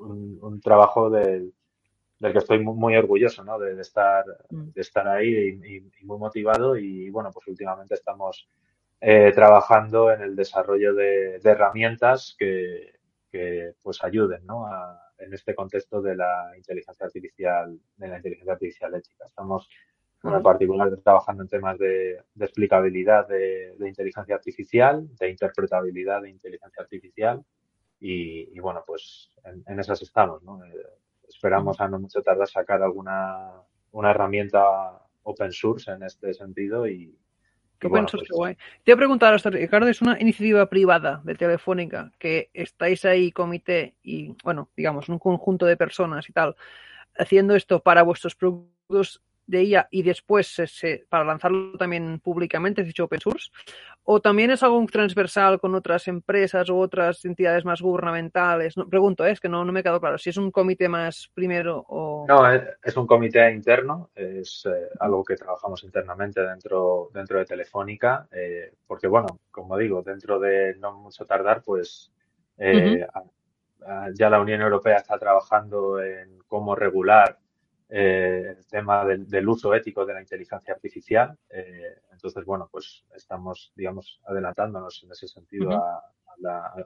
[0.00, 1.54] un, un, trabajo del,
[2.18, 3.58] del que estoy muy, orgulloso, ¿no?
[3.58, 4.72] De, de, estar, mm.
[4.74, 8.46] de estar ahí y, y, y, muy motivado y, bueno, pues últimamente estamos
[9.00, 12.94] eh, trabajando en el desarrollo de, de herramientas que,
[13.30, 14.66] que, pues ayuden, ¿no?
[14.66, 19.26] A, en este contexto de la inteligencia artificial, de la inteligencia artificial ética.
[19.26, 19.68] Estamos
[20.22, 26.30] en particular trabajando en temas de, de explicabilidad de, de, inteligencia artificial, de interpretabilidad de
[26.30, 27.44] inteligencia artificial
[28.00, 30.62] y, y bueno, pues en, en, esas estamos, ¿no?
[30.64, 30.86] Eh,
[31.28, 33.52] esperamos a no mucho tardar sacar alguna
[33.92, 37.16] una herramienta open source en este sentido y,
[37.78, 38.54] Qué bueno, pues, guay.
[38.54, 43.94] Te voy a preguntar, Ricardo, es una iniciativa privada de Telefónica que estáis ahí, comité
[44.02, 46.56] y, bueno, digamos, un conjunto de personas y tal,
[47.18, 52.86] haciendo esto para vuestros productos de ella y después se, para lanzarlo también públicamente, es
[52.86, 53.50] dicho open source,
[54.04, 58.76] o también es algo transversal con otras empresas u otras entidades más gubernamentales.
[58.76, 59.32] No, pregunto, ¿eh?
[59.32, 62.24] es que no, no me quedado claro si es un comité más primero o...
[62.28, 68.28] No, es, un comité interno, es eh, algo que trabajamos internamente dentro, dentro de Telefónica,
[68.30, 72.12] eh, porque bueno, como digo, dentro de no mucho tardar, pues
[72.58, 77.38] ya la Unión Europea está trabajando en cómo regular
[77.88, 81.38] eh, el tema del, uso ético de la inteligencia artificial.
[81.48, 86.02] Eh, entonces, bueno, pues estamos, digamos, adelantándonos en ese sentido a,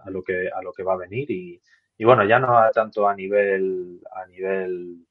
[0.06, 1.60] lo que a lo que va a venir y,
[2.04, 5.06] bueno, ya no tanto a nivel a nivel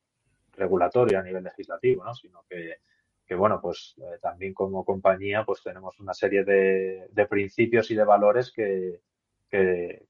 [0.54, 2.14] regulatorio, a nivel legislativo, ¿no?
[2.14, 2.78] sino que,
[3.26, 8.04] que bueno, pues eh, también como compañía, pues tenemos una serie de, principios y de
[8.04, 9.02] valores que,
[9.50, 10.08] que,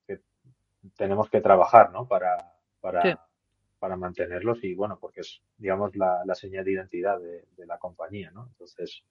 [0.96, 2.08] tenemos que trabajar, ¿no?
[2.08, 2.38] Para,
[2.80, 3.29] para,
[3.80, 8.48] para mantenerlos y bueno, porque es, digamos, la, señal de identidad de, la compañía, ¿no?
[8.48, 9.04] Entonces,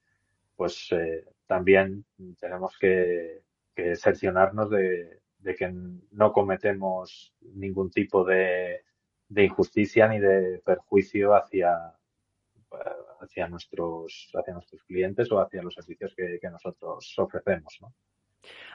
[0.54, 2.04] pues eh, también
[2.38, 3.42] tenemos que,
[3.78, 5.20] que cerciorarnos de,
[5.56, 5.72] que
[6.10, 8.82] no cometemos ningún tipo de,
[9.30, 11.94] injusticia ni de perjuicio hacia,
[13.20, 17.94] hacia, nuestros, hacia nuestros clientes o hacia los servicios que, nosotros ofrecemos, ¿no?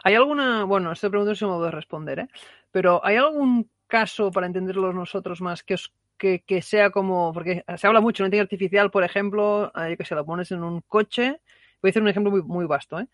[0.05, 2.27] ¿Hay alguna, bueno, esta pregunta se me puede responder, ¿eh?
[2.71, 7.87] pero ¿hay algún caso, para entenderlo nosotros más, que, os, que, sea como, porque se
[7.87, 11.41] habla mucho de inteligencia artificial, por ejemplo, eh, que se lo pones en un coche,
[11.81, 13.07] voy a hacer un ejemplo muy, muy vasto, ¿eh?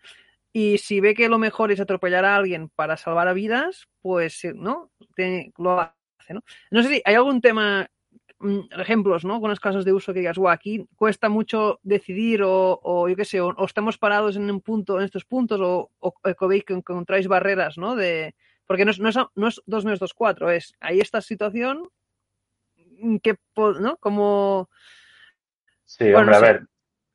[0.52, 4.44] Y si ve que lo mejor es atropellar a alguien para salvar a vidas, pues,
[4.44, 4.90] eh, ¿no?
[5.58, 6.42] lo hace, ¿no?
[6.72, 7.88] No sé si hay algún tema,
[8.40, 9.40] mm, ejemplos, ¿no?
[9.40, 13.14] Con los casos de uso que digas, guau, aquí cuesta mucho decidir o, o yo
[13.14, 16.64] qué sé, o, estamos parados en un punto, en estos puntos, o, o, o que
[16.68, 17.94] encontráis barreras, ¿no?
[17.94, 18.34] De,
[18.70, 21.88] porque no es, no es, no es 2 menos 2, 4, es ahí esta situación
[23.20, 23.34] que,
[23.80, 23.96] ¿no?
[23.96, 24.70] Como...
[25.84, 26.66] Sí, hombre, a ver,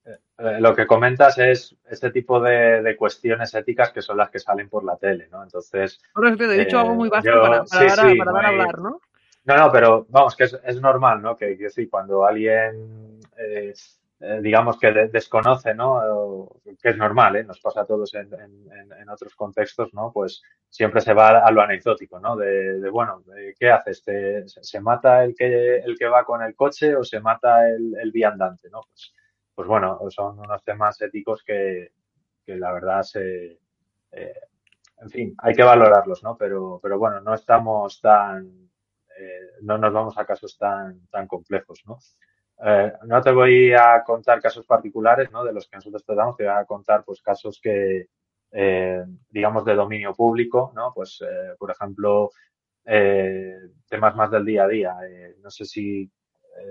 [0.03, 4.67] eh, lo que comentas es este tipo de, cuestiones éticas que son las que salen
[4.67, 5.43] por la tele, ¿no?
[5.43, 6.01] Entonces...
[6.13, 8.99] he dicho algo muy básico para, dar, a, hablar, ¿no?
[9.45, 11.37] No, no, pero vamos, que es, es normal, ¿no?
[11.37, 13.73] Que, que sí, cuando alguien eh,
[14.19, 16.49] eh, digamos que desconoce, ¿no?
[16.81, 17.43] Que es normal, ¿eh?
[17.43, 20.11] Nos pasa a todos en, en, otros contextos, ¿no?
[20.13, 22.35] Pues siempre se va a lo anecdótico, ¿no?
[22.35, 23.23] De, bueno,
[23.59, 24.03] ¿qué haces?
[24.61, 28.11] ¿Se mata el que, el que va con el coche o se mata el, el
[28.11, 28.81] viandante, ¿no?
[28.89, 29.13] Pues,
[29.53, 31.91] pues bueno, son unos temas éticos que,
[32.45, 33.59] que la verdad se,
[34.11, 34.39] eh,
[35.01, 36.37] en fin, hay que valorarlos, ¿no?
[36.37, 38.69] Pero, pero bueno, no estamos tan,
[39.17, 41.97] eh, no nos vamos a casos tan, tan complejos, ¿no?
[42.63, 45.43] Eh, no te voy a contar casos particulares ¿no?
[45.43, 48.07] de los que nosotros tratamos, te voy a contar pues casos que,
[48.51, 50.93] eh, digamos, de dominio público, ¿no?
[50.93, 52.31] Pues, eh, por ejemplo,
[53.89, 54.95] temas más del día a día.
[55.41, 56.09] no sé si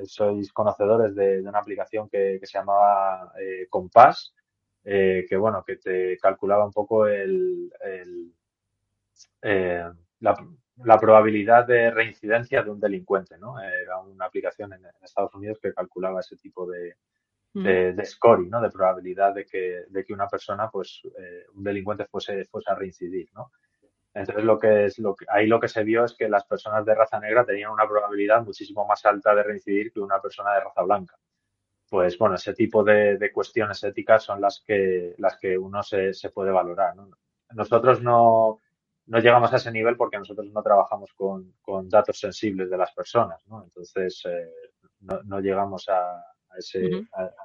[0.04, 3.32] sois conocedores de, una aplicación que, se llamaba
[3.68, 4.34] Compass,
[4.82, 7.72] que, bueno, que te calculaba un poco el,
[10.20, 10.36] la,
[10.82, 13.60] la probabilidad de reincidencia de un delincuente, ¿no?
[13.60, 16.96] Era una aplicación en, Estados Unidos que calculaba ese tipo de,
[17.52, 18.60] de, scoring, ¿no?
[18.60, 22.74] De probabilidad de que, de que una persona, pues, eh, un delincuente fuese, fuese a
[22.74, 23.52] reincidir, ¿no?
[24.12, 26.84] Entonces lo que es lo que ahí lo que se vio es que las personas
[26.86, 30.60] de raza negra tenían una probabilidad muchísimo más alta de reincidir que una persona de
[30.60, 31.18] raza blanca.
[31.90, 36.14] Pues bueno, ese tipo de, de cuestiones éticas son las que las que uno se,
[36.14, 36.94] se puede valorar.
[36.94, 37.10] ¿no?
[37.54, 38.60] Nosotros no,
[39.06, 42.92] no llegamos a ese nivel porque nosotros no trabajamos con, con datos sensibles de las
[42.92, 43.64] personas, ¿no?
[43.64, 44.50] Entonces, eh,
[45.00, 46.88] no, no, llegamos a, a ese,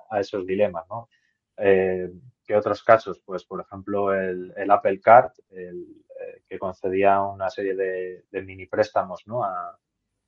[0.10, 1.10] a, esos dilemas, ¿no?
[1.58, 2.10] Eh,
[2.46, 3.22] ¿Qué otros casos?
[3.26, 5.86] Pues, por ejemplo, el, el Apple Card, el,
[6.20, 9.44] eh, que concedía una serie de, de mini préstamos, ¿no?
[9.44, 9.78] A,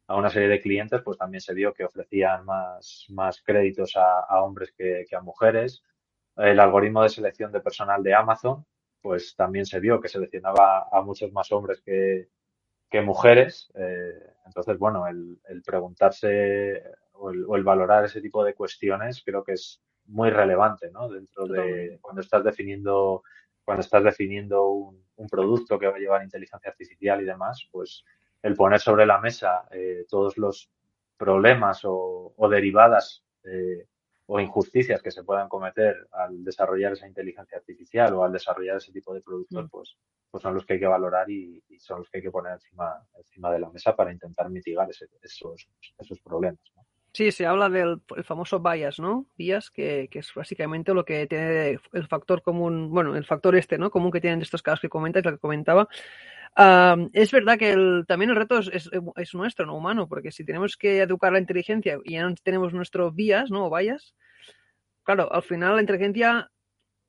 [0.09, 4.43] una serie de clientes, pues también se vio que ofrecían más, más créditos a, a
[4.43, 5.83] hombres que, que a mujeres.
[6.35, 8.65] El algoritmo de selección de personal de Amazon,
[9.01, 12.29] pues también se vio que seleccionaba a muchos más hombres que,
[12.89, 13.71] que mujeres.
[13.75, 16.83] Eh, entonces, bueno, el, el preguntarse
[17.13, 21.09] o el, o el, valorar ese tipo de cuestiones creo que es muy relevante, ¿no?
[21.09, 23.23] Dentro de cuando estás definiendo
[23.63, 28.03] cuando estás definiendo un, un, producto que va a llevar inteligencia artificial y demás, pues
[28.41, 30.69] el poner sobre la mesa eh, todos los
[31.15, 33.85] problemas o, o derivadas eh,
[34.33, 38.93] o injusticias que se puedan cometer al desarrollar esa inteligencia artificial o al desarrollar ese
[38.93, 39.67] tipo de productos, mm.
[39.67, 39.97] pues,
[40.29, 42.53] pues son los que hay que valorar y, y, son los que hay que poner
[42.53, 45.67] encima, encima de la mesa para intentar mitigar ese, esos,
[45.99, 46.61] esos problemas.
[46.77, 46.85] ¿no?
[47.13, 49.25] Sí, se habla del famoso bias, ¿no?
[49.37, 53.91] Bias, que, es básicamente lo que tiene el factor común, bueno, el factor este, ¿no?
[53.91, 55.89] Común que tienen estos casos que comentas, lo que comentaba.
[57.11, 57.75] es verdad que
[58.07, 61.99] también el reto es, es, nuestro, no humano, porque si tenemos que educar la inteligencia
[62.05, 63.65] y ya no tenemos nuestro bias, ¿no?
[63.65, 64.15] O bias,
[65.03, 66.49] claro, al final la inteligencia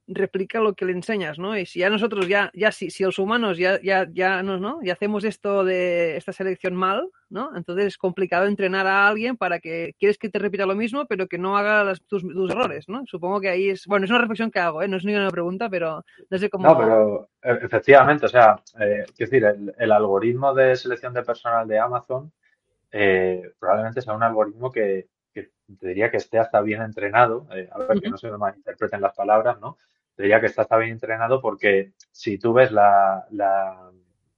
[0.09, 1.57] replica lo que le enseñas, ¿no?
[1.57, 4.81] Y si ya nosotros, ya, ya si, si los humanos ya, ya, ya, no, ¿no?
[4.83, 7.57] Ya hacemos esto de esta selección mal, ¿no?
[7.57, 11.29] Entonces es complicado entrenar a alguien para que quieres que te repita lo mismo, pero
[11.29, 13.05] que no haga tus, errores, ¿no?
[13.07, 14.89] Supongo que ahí es, bueno, es una reflexión que hago, ¿eh?
[14.89, 16.67] No es ni una pregunta, pero no sé cómo.
[16.67, 21.67] No, pero e, efectivamente, o sea, eh, decir, el, el, algoritmo de selección de personal
[21.69, 22.33] de Amazon
[22.95, 25.09] eh, probablemente sea un algoritmo que
[25.79, 29.01] te diría que esté hasta bien entrenado, eh, a ver que no se me malinterpreten
[29.01, 29.79] las palabras, ¿no?
[30.15, 33.91] Te diría que está, hasta bien entrenado porque si tú ves la, la,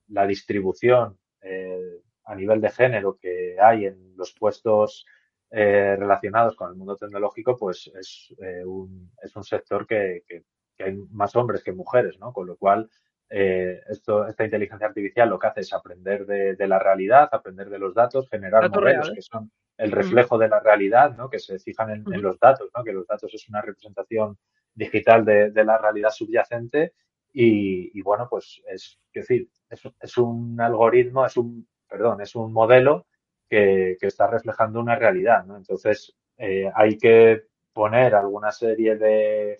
[0.09, 5.05] la distribución eh, a nivel de género que hay en los puestos
[5.51, 10.45] eh, relacionados con el mundo tecnológico, pues es, un, es un sector que, que,
[10.77, 12.33] que, hay más hombres que mujeres, ¿no?
[12.33, 12.91] Con lo cual,
[13.31, 17.71] eh, esto, esta inteligencia artificial lo que hace es aprender de, de la realidad, aprender
[17.71, 21.29] de los datos, generar modelos que son el reflejo de la realidad, ¿no?
[21.29, 22.85] que se fijan en, en, los datos, ¿no?
[22.85, 24.39] que los datos es una representación
[24.75, 26.93] digital de, de la realidad subyacente
[27.33, 32.53] y, y, bueno, pues es, decir, es, es, un algoritmo, es un, perdón, es un
[32.53, 33.07] modelo
[33.49, 35.57] que, que está reflejando una realidad, ¿no?
[35.57, 39.57] Entonces, eh, hay que poner alguna serie de,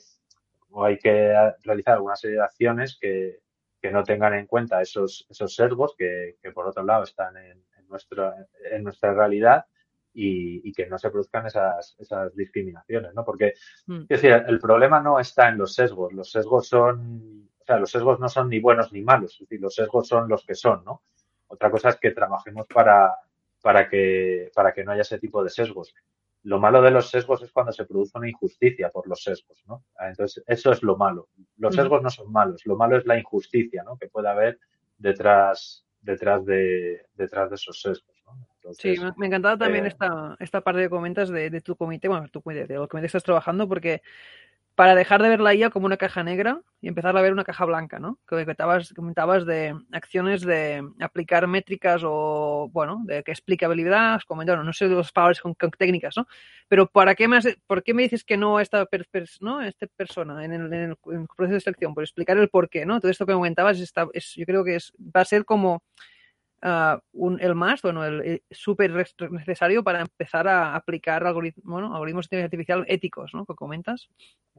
[0.71, 3.41] o hay que realizar alguna serie de acciones que,
[3.85, 7.63] que no tengan en cuenta esos, esos sesgos que, que por otro lado están en,
[7.79, 8.35] en, nuestra,
[8.71, 9.67] en nuestra realidad
[10.15, 13.27] y, y, que no se produzcan esas, esas discriminaciones, ¿no?
[13.27, 13.53] Porque,
[13.85, 14.05] mm.
[14.05, 17.91] es decir, el problema no está en los sesgos, los sesgos son, o sea, los
[17.91, 20.83] sesgos no son ni buenos ni malos, es decir, los sesgos son los que son,
[20.83, 21.03] ¿no?
[21.49, 23.15] Otra cosa es que trabajemos para,
[23.61, 25.95] para que, para que no haya ese tipo de sesgos.
[26.45, 29.85] Lo malo de los sesgos es cuando se produce una injusticia por los sesgos, ¿no?
[29.99, 31.29] Entonces, eso es lo malo.
[31.57, 33.97] Los sesgos no son malos, lo malo es la injusticia, ¿no?
[33.97, 34.59] Que puede haber
[34.99, 38.15] detrás, detrás de, detrás de esos sesgos.
[38.27, 38.47] ¿no?
[38.57, 42.09] Entonces, sí, me encantaba también eh, esta, esta parte de comentas de, de, tu comité,
[42.09, 44.03] bueno, tu comité, de lo que estás trabajando, porque
[44.75, 47.45] para dejar de ver la IA como una caja negra y empezar a ver una
[47.45, 48.19] caja blanca, ¿no?
[48.29, 54.73] Que comentabas, comentabas de acciones de aplicar métricas o, bueno, de que explicabilidad, comentaron, no
[54.73, 56.27] sé los palabras con, técnicas, ¿no?
[56.67, 59.07] Pero ¿para qué has, ¿por qué me dices que no esta, per,
[59.41, 59.63] ¿no?
[59.63, 60.97] esta persona en el, en el,
[61.37, 61.95] proceso de selección?
[61.95, 63.01] Por explicar el por qué, ¿no?
[63.01, 65.85] Todo esto que comentabas, está, es, yo creo que es, va a ser como
[66.65, 68.93] uh, un, el más, bueno, el, el súper
[69.31, 73.47] necesario para empezar a aplicar algoritmos, bueno, algoritmos de inteligencia artificial éticos, ¿no?
[73.47, 74.09] Que comentas.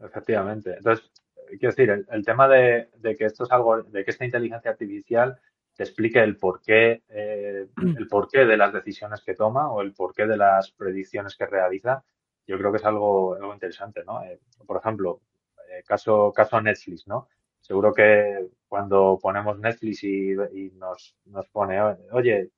[0.01, 0.75] Efectivamente.
[0.77, 1.11] Entonces,
[1.49, 4.71] quiero decir, el, el tema de, de, que esto es algo, de que esta inteligencia
[4.71, 5.39] artificial
[5.75, 10.25] te explique el porqué, eh, el porqué de las decisiones que toma o el porqué
[10.25, 12.03] de las predicciones que realiza,
[12.47, 14.23] yo creo que es algo, algo interesante, ¿no?
[14.23, 15.21] Eh, por ejemplo,
[15.69, 17.27] eh, caso, caso Netflix, ¿no?
[17.59, 22.51] Seguro que cuando ponemos Netflix y, y nos, nos pone, oye,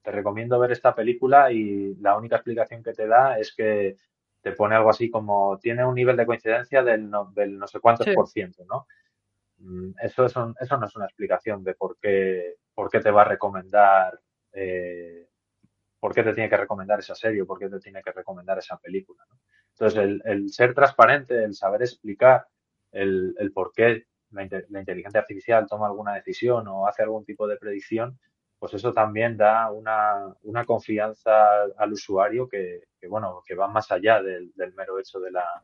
[0.00, 3.96] te recomiendo ver esta película y la única explicación que te da es que
[4.40, 7.80] te pone algo así como tiene un nivel de coincidencia del no, del no sé
[7.80, 8.14] cuántos sí.
[8.14, 8.86] por ciento, ¿no?
[9.58, 13.10] Mm, eso, es un, eso no es una explicación de por qué, por qué te
[13.10, 14.20] va a recomendar,
[14.52, 15.26] eh,
[15.98, 18.58] por qué te tiene que recomendar esa serie o por qué te tiene que recomendar
[18.58, 19.24] esa película.
[19.28, 19.40] ¿no?
[19.72, 22.46] Entonces, el, el, ser transparente, el saber explicar
[22.92, 27.46] el, el por qué la, la, inteligencia artificial toma alguna decisión o hace algún tipo
[27.46, 28.18] de predicción,
[28.58, 33.90] pues eso también da una, una confianza al usuario que, que, bueno, que va más
[33.92, 35.62] allá del, del mero hecho de la,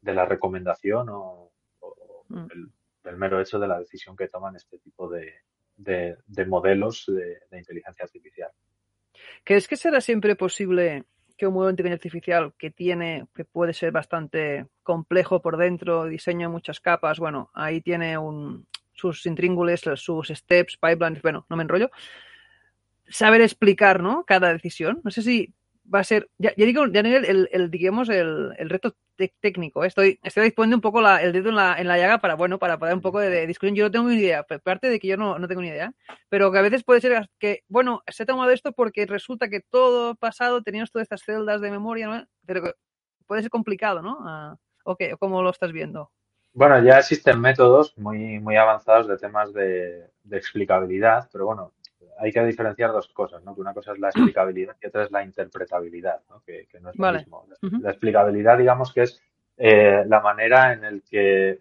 [0.00, 2.46] de la recomendación o, o mm.
[2.52, 2.70] el,
[3.02, 5.32] del mero hecho de la decisión que toman este tipo de,
[5.76, 8.50] de, de modelos de, de, inteligencia artificial.
[9.44, 11.04] ¿Crees que será siempre posible
[11.46, 16.48] un modelo de inteligencia artificial que tiene, que puede ser bastante complejo por dentro, diseña
[16.48, 18.16] muchas capas, bueno, ahí tiene
[18.92, 21.90] sus intríngules, sus steps, pipelines, bueno, no me enrollo,
[23.08, 24.24] saber explicar, ¿no?
[24.24, 25.00] Cada decisión.
[25.04, 25.52] No sé si
[25.92, 28.94] va a ser, ya, ya digo, ya el, el, el, digamos, el, el reto
[29.40, 29.84] técnico.
[29.84, 29.88] ¿eh?
[29.88, 32.58] Estoy, estoy disponiendo un poco la, el dedo en la, en la llaga para, bueno,
[32.58, 33.74] para poder un poco de, de, discusión.
[33.74, 35.92] Yo no tengo ni idea, aparte de que yo no, no tengo ni idea,
[36.28, 39.60] pero que a veces puede ser que, bueno, se ha tomado esto porque resulta que
[39.60, 42.26] todo pasado teníamos todas estas celdas de memoria, ¿no?
[42.46, 42.72] pero que
[43.26, 44.18] puede ser complicado, ¿no?
[44.18, 46.10] Uh, ok, ¿cómo lo estás viendo?
[46.54, 51.72] Bueno, ya existen métodos muy, muy avanzados de temas de, de explicabilidad, pero bueno,
[52.18, 53.54] hay que diferenciar dos cosas, ¿no?
[53.54, 56.42] Que una cosa es la explicabilidad y otra es la interpretabilidad, ¿no?
[56.44, 57.18] Que, que no es lo vale.
[57.18, 57.46] mismo.
[57.48, 57.80] La, uh -huh.
[57.82, 59.20] la, explicabilidad, digamos que es
[59.56, 61.60] eh, la manera en el que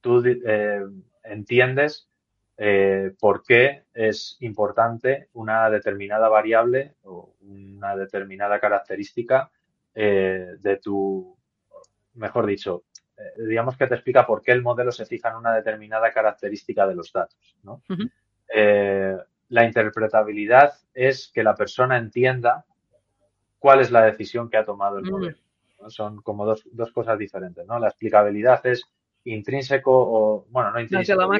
[0.00, 0.82] tú eh,
[1.24, 2.08] entiendes
[2.56, 9.50] eh, por qué es importante una determinada variable o una determinada característica
[9.92, 11.36] de tu,
[12.14, 12.84] mejor dicho,
[13.36, 16.94] digamos que te explica por qué el modelo se fija en una determinada característica de
[16.94, 17.56] los datos.
[17.64, 17.82] ¿no?
[18.52, 19.16] Eh,
[19.50, 22.64] la interpretabilidad es que la persona entienda
[23.58, 25.36] cuál es la decisión que ha tomado el modelo.
[25.88, 27.66] Son como dos, dos, cosas diferentes.
[27.66, 27.78] ¿no?
[27.78, 28.84] La explicabilidad es
[29.24, 31.30] intrínseco o, bueno, no intrínseco,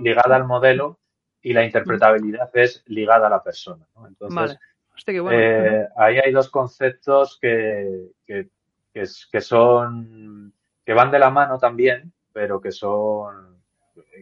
[0.00, 0.98] ligada al modelo
[1.42, 3.86] y la interpretabilidad es ligada a la persona.
[4.06, 4.58] Entonces,
[5.06, 8.48] eh, ahí hay dos conceptos que, que,
[8.92, 10.52] que, son,
[10.84, 13.60] que van de la mano también, pero que son,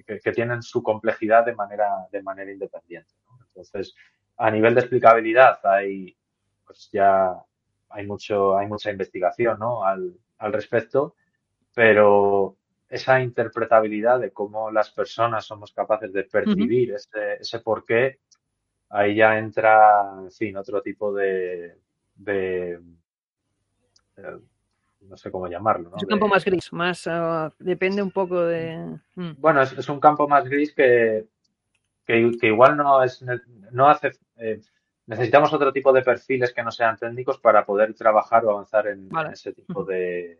[0.06, 3.12] que, tienen su complejidad de manera, de manera independiente.
[3.54, 3.94] Entonces,
[4.36, 6.16] a nivel de explicabilidad hay,
[6.66, 7.32] pues ya
[7.88, 9.84] hay mucho, hay mucha investigación, ¿no?
[9.84, 11.14] Al, al respecto,
[11.74, 12.56] pero
[12.88, 18.20] esa interpretabilidad de cómo las personas somos capaces de percibir ese, ese porqué,
[18.90, 21.76] ahí ya entra, en fin, otro tipo de,
[22.14, 22.80] de
[24.16, 24.38] eh,
[25.00, 25.90] no sé cómo llamarlo.
[25.90, 25.96] ¿no?
[25.96, 28.98] Es un campo más gris, más ah, depende un poco de.
[29.14, 29.32] Mm.
[29.38, 31.26] Bueno, es, un campo más gris que,
[32.04, 33.24] que, igual no es
[33.72, 34.60] no hace eh,
[35.06, 39.08] necesitamos otro tipo de perfiles que no sean técnicos para poder trabajar o avanzar en
[39.32, 40.38] ese tipo de,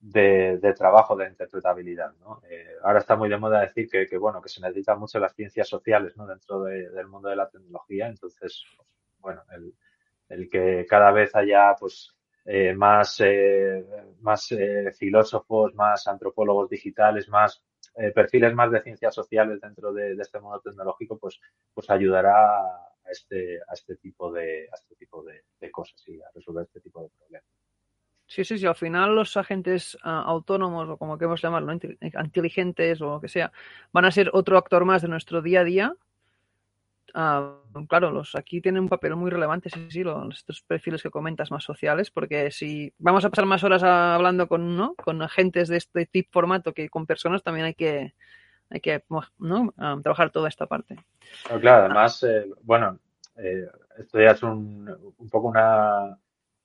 [0.00, 2.12] de, trabajo de interpretabilidad.
[2.20, 2.42] ¿no?
[2.48, 5.34] Eh, ahora está muy de moda decir que, que, bueno, que se necesitan mucho las
[5.34, 6.26] ciencias sociales ¿no?
[6.26, 8.08] dentro del mundo de la tecnología.
[8.08, 8.64] Entonces,
[9.20, 9.72] bueno, el,
[10.28, 13.84] el que cada vez haya pues eh, más, eh,
[14.20, 17.62] más eh, filósofos, más antropólogos digitales, más
[17.94, 21.40] eh, perfiles más de ciencias sociales dentro de, este mundo tecnológico, pues,
[21.74, 26.26] pues ayudará a este, a este tipo de, a este tipo de, cosas y a
[26.34, 27.48] resolver este tipo de problemas.
[28.26, 28.66] Sí, sí, sí.
[28.66, 33.52] Al final los agentes uh, autónomos o como queremos llamarlo, inteligentes o lo que sea,
[33.92, 35.96] van a ser otro actor más de nuestro día a día.
[37.14, 41.10] Uh, claro, los aquí tienen un papel muy relevante, sí, sí, los, estos perfiles que
[41.10, 44.94] comentas más sociales, porque si vamos a pasar más horas a, hablando con, ¿no?
[44.94, 48.14] con agentes de este tipo formato que con personas, también hay que,
[48.70, 49.04] hay que
[49.38, 49.74] ¿no?
[49.76, 50.96] Um, trabajar toda esta parte.
[51.50, 52.98] No, claro, además, eh, bueno,
[53.36, 56.16] eh, esto ya es un, un poco una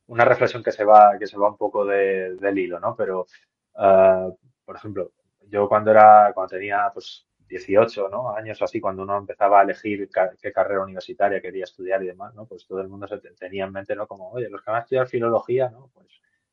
[0.07, 2.95] una reflexión que se va, que se va un poco de, del hilo, ¿no?
[2.95, 3.27] Pero,
[3.75, 4.35] uh,
[4.65, 5.11] por ejemplo,
[5.49, 8.35] yo cuando era, cuando tenía pues 18 ¿no?
[8.35, 10.09] años así, cuando uno empezaba a elegir
[10.41, 12.45] qué carrera universitaria quería estudiar y demás, ¿no?
[12.45, 14.07] Pues todo el mundo se tenía en mente, ¿no?
[14.07, 15.89] Como, oye, los que van a estudiar filología, ¿no?
[15.93, 16.07] Pues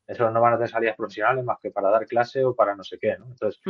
[0.07, 2.83] eso no van a tener salidas profesionales más que para dar clase o para no
[2.83, 3.25] sé qué, ¿no?
[3.25, 3.61] Entonces,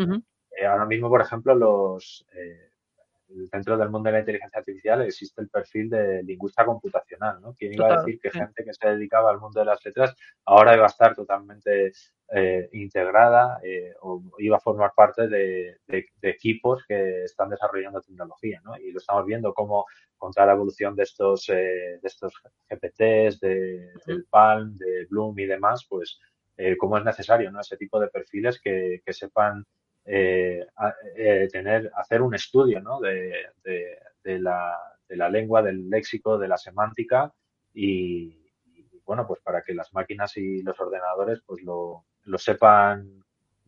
[0.58, 2.72] eh, ahora mismo, por ejemplo, los, eh,
[3.28, 7.54] dentro del mundo de la inteligencia artificial existe el perfil de lingüista computacional, ¿no?
[7.54, 10.16] ¿Quién iba a decir que gente que se dedicaba al mundo de las letras
[10.46, 11.92] ahora iba a estar totalmente
[12.32, 18.02] eh, integrada eh, o iba a formar parte de, de, de, equipos que están desarrollando
[18.02, 18.78] tecnología, ¿no?
[18.78, 19.86] Y lo estamos viendo como
[20.18, 22.34] con toda la evolución de estos, eh, de estos
[22.70, 26.20] GPTs, de, del Palm, de Bloom y demás, pues
[26.58, 27.62] eh, cómo es necesario, ¿no?
[27.62, 29.66] Ese tipo de perfiles que, que sepan
[30.06, 30.66] eh,
[31.16, 33.00] eh, tener, hacer un estudio ¿no?
[33.00, 34.78] de, de, la,
[35.08, 37.34] de, la, lengua, del léxico, de la semántica
[37.74, 38.42] y,
[39.06, 43.24] bueno, pues para que las máquinas y los ordenadores pues lo, lo sepan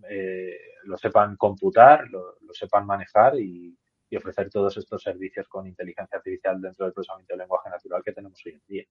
[0.09, 3.77] eh, lo sepan computar, lo, sepan manejar y,
[4.15, 8.41] ofrecer todos estos servicios con inteligencia artificial dentro del procesamiento del lenguaje natural que tenemos
[8.45, 8.85] hoy en día.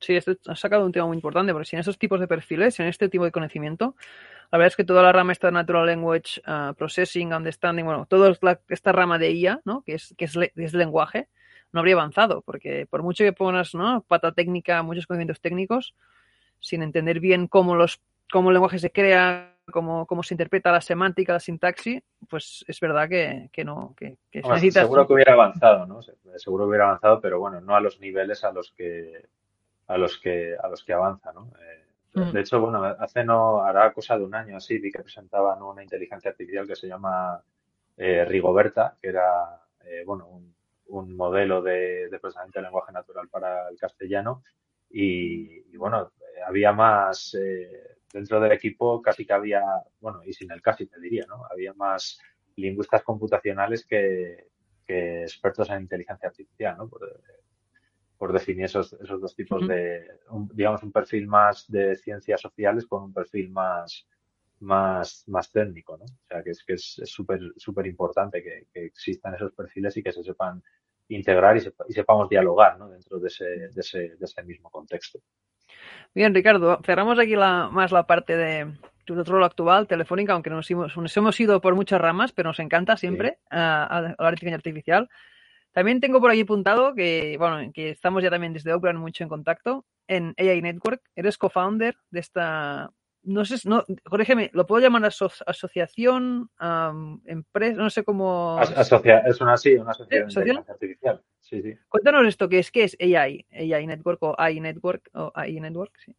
[0.00, 3.08] Sí, has sacado un tema muy importante, porque sin esos tipos de perfiles, en este
[3.08, 3.94] tipo de conocimiento,
[4.50, 8.06] la verdad es que toda la rama esta de Natural Language uh, Processing, Understanding, bueno,
[8.06, 8.34] toda
[8.68, 9.82] esta rama de IA, ¿no?
[9.82, 11.28] que, es, que es, le, es lenguaje,
[11.72, 14.02] no habría avanzado, porque por mucho que pongas ¿no?
[14.08, 15.94] pata técnica, muchos conocimientos técnicos,
[16.58, 18.00] sin entender bien cómo, los,
[18.32, 22.80] cómo el lenguaje se crea, cómo, cómo se interpreta la semántica, la sintaxis, pues es
[22.80, 23.94] verdad que, que no.
[23.96, 24.84] Que, que necesitas...
[24.84, 26.00] Seguro que hubiera avanzado, ¿no?
[26.36, 29.26] Seguro que hubiera avanzado, pero bueno, no a los niveles a los que
[29.90, 31.52] a los que a los que avanza, ¿no?
[31.60, 31.84] Eh,
[32.14, 32.32] mm.
[32.32, 35.82] De hecho, bueno, hace no hará cosa de un año así vi que presentaban una
[35.82, 37.42] inteligencia artificial que se llama
[37.96, 40.54] eh, Rigoberta, que era eh, bueno un,
[40.86, 44.42] un, modelo de, de, procesamiento de lenguaje natural para el castellano
[44.90, 46.12] y, y bueno
[46.46, 49.62] había más eh, dentro del equipo casi que había
[50.00, 51.44] bueno y sin el casi te diría, ¿no?
[51.50, 52.20] Había más
[52.56, 54.48] lingüistas computacionales que,
[54.86, 56.88] que expertos en inteligencia artificial, ¿no?
[56.88, 57.02] Por,
[58.20, 59.68] por definir esos, esos dos tipos uh -huh.
[59.68, 64.06] de, un, digamos, un perfil más de ciencias sociales con un perfil más,
[64.58, 66.04] más, más técnico, ¿no?
[66.04, 70.02] O sea, que es que es súper súper importante que, que, existan esos perfiles y
[70.02, 70.62] que se sepan
[71.08, 72.90] integrar y, sepa, y sepamos dialogar, ¿no?
[72.90, 75.18] Dentro de ese, de ese, de ese mismo contexto.
[76.14, 78.70] Bien, Ricardo, cerramos aquí la, más la parte de
[79.06, 82.60] tu rol actual, Telefónica, aunque nos hemos, nos hemos ido por muchas ramas, pero nos
[82.60, 83.56] encanta siempre sí.
[83.56, 85.08] uh, hablar de inteligencia artificial.
[85.72, 89.28] También tengo por aquí apuntado que, bueno, que estamos ya también desde Oakland mucho en
[89.28, 91.02] contacto en AI Network.
[91.14, 92.90] Eres co-founder de esta,
[93.22, 96.50] no sé, no, corrígeme, ¿lo puedo llamar asociación,
[97.24, 97.80] empresa?
[97.80, 98.58] No sé cómo.
[98.60, 101.22] es una, sí, una asociación artificial.
[101.38, 101.74] Sí, sí.
[101.88, 103.46] Cuéntanos esto, ¿qué es, qué es AI?
[103.52, 106.14] AI Network o AI Network o AI Network, sí.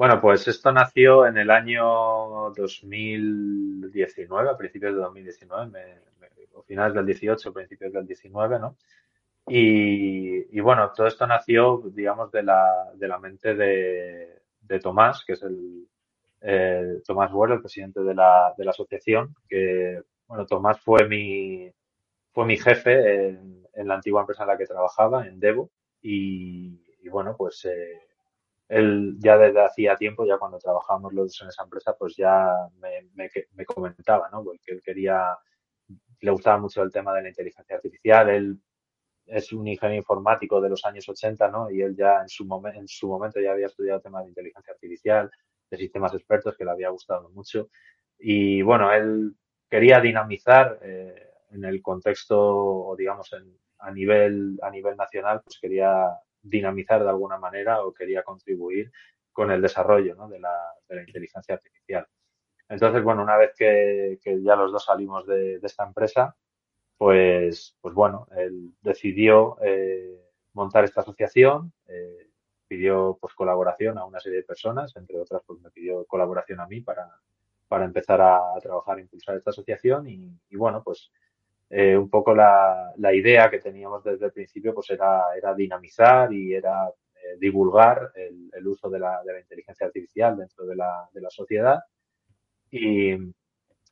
[0.00, 1.84] Bueno, pues esto nació en el año
[2.56, 6.00] 2019, a principios de 2019,
[6.54, 8.78] o finales del 18, principios del 19, ¿no?
[9.46, 14.40] Y, bueno, todo esto nació, digamos, de la, de la mente de,
[14.80, 20.46] Tomás, que es el Tomás Bueno, el presidente de la, de la asociación, que, bueno,
[20.46, 21.70] Tomás fue mi,
[22.32, 25.68] fue mi jefe en, la antigua empresa en la que trabajaba, en Devo,
[26.00, 26.80] y,
[27.10, 28.09] bueno, pues eh,
[28.70, 32.54] él ya desde hacía tiempo, ya cuando trabajábamos los dos en esa empresa, pues ya
[32.78, 33.10] me,
[33.52, 34.44] me, comentaba, ¿no?
[34.44, 35.36] Porque él quería,
[36.20, 38.60] le gustaba mucho el tema de la inteligencia artificial, él
[39.26, 41.68] es un ingeniero informático de los años 80, ¿no?
[41.68, 45.28] Y él ya en su, en su momento ya había estudiado temas de inteligencia artificial,
[45.68, 47.70] de sistemas expertos, que le había gustado mucho.
[48.20, 49.34] Y bueno, él
[49.68, 56.08] quería dinamizar eh, en el contexto, digamos, en, a, nivel, a nivel nacional, pues quería
[56.42, 58.92] dinamizar de alguna manera o quería contribuir
[59.32, 60.56] con el desarrollo de, la,
[60.88, 62.06] de, la, inteligencia artificial.
[62.68, 66.36] Entonces, bueno, una vez que, ya los dos salimos de, esta empresa,
[66.96, 70.20] pues, pues bueno, él decidió eh,
[70.52, 72.28] montar esta asociación, eh,
[72.68, 76.66] pidió pues colaboración a una serie de personas, entre otras pues me pidió colaboración a
[76.66, 77.10] mí para,
[77.66, 81.10] para empezar a, trabajar e impulsar esta asociación y, y bueno, pues
[81.72, 86.32] eh, un poco la, la, idea que teníamos desde el principio pues era, era dinamizar
[86.32, 90.74] y era eh, divulgar el, el, uso de la, de la inteligencia artificial dentro de
[90.74, 91.78] la, de la sociedad.
[92.72, 93.12] Y,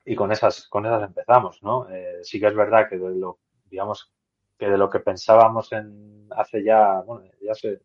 [0.05, 3.41] y, con esas con esas empezamos no eh, sí que es verdad que de lo
[3.69, 4.13] digamos
[4.57, 7.83] que de lo que pensábamos en hace ya bueno ya hace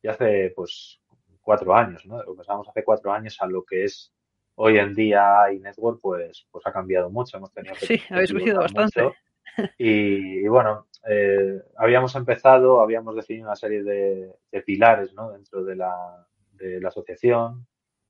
[0.00, 1.00] ya hace pues
[1.42, 4.12] cuatro años no de lo que pensábamos hace cuatro años a lo que es
[4.54, 7.36] hoy en día iNetwork pues pues ha cambiado mucho.
[7.36, 9.12] Hemos tenido que sí habéis crecido bastante
[9.78, 15.32] y, bueno, eh, habíamos empezado, habíamos definido una serie de, pilares ¿no?
[15.32, 17.66] dentro de la, de la asociación.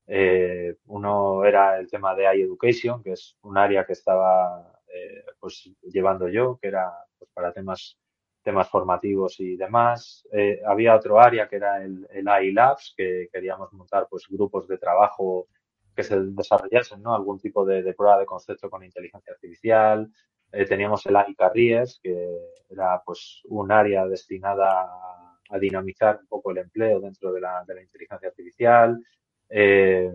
[0.07, 5.71] Eh, uno era el tema de iEducation, que es un área que estaba eh, pues
[5.83, 7.97] llevando yo, que era pues, para temas
[8.41, 10.27] temas formativos y demás.
[10.31, 14.77] Eh, había otro área que era el, el iLabs, que queríamos montar pues grupos de
[14.77, 15.47] trabajo
[15.95, 17.13] que se desarrollasen, ¿no?
[17.13, 20.09] Algún tipo de, de prueba de concepto con inteligencia artificial,
[20.51, 22.37] eh, teníamos el AI Carriers, que
[22.69, 27.75] era pues un área destinada a, dinamizar un poco el empleo dentro de la, de
[27.75, 29.03] la inteligencia artificial.
[29.49, 30.11] Eh,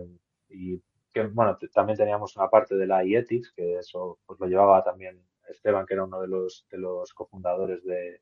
[0.49, 0.81] y
[1.13, 5.21] que, bueno, también teníamos una parte de la Ethics, que eso pues lo llevaba también
[5.49, 8.21] Esteban, que era uno de los, de los cofundadores de,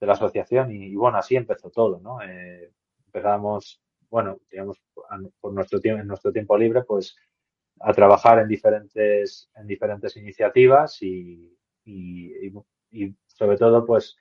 [0.00, 0.70] de la asociación.
[0.72, 2.20] Y, bueno, así empezó todo, ¿no?
[2.22, 2.72] Eh,
[3.06, 4.80] empezamos, bueno, digamos,
[5.40, 7.16] por nuestro en nuestro tiempo libre, pues
[7.82, 12.52] a trabajar en diferentes, en diferentes iniciativas y, y,
[13.26, 14.16] sobre todo, pues,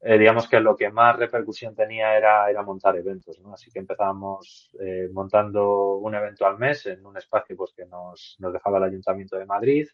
[0.00, 3.40] eh, digamos que lo que más repercusión tenía era, era montar eventos.
[3.52, 8.36] Así que empezábamos eh, montando un evento al mes en un espacio pues, que nos,
[8.40, 9.86] nos dejaba el Ayuntamiento de Madrid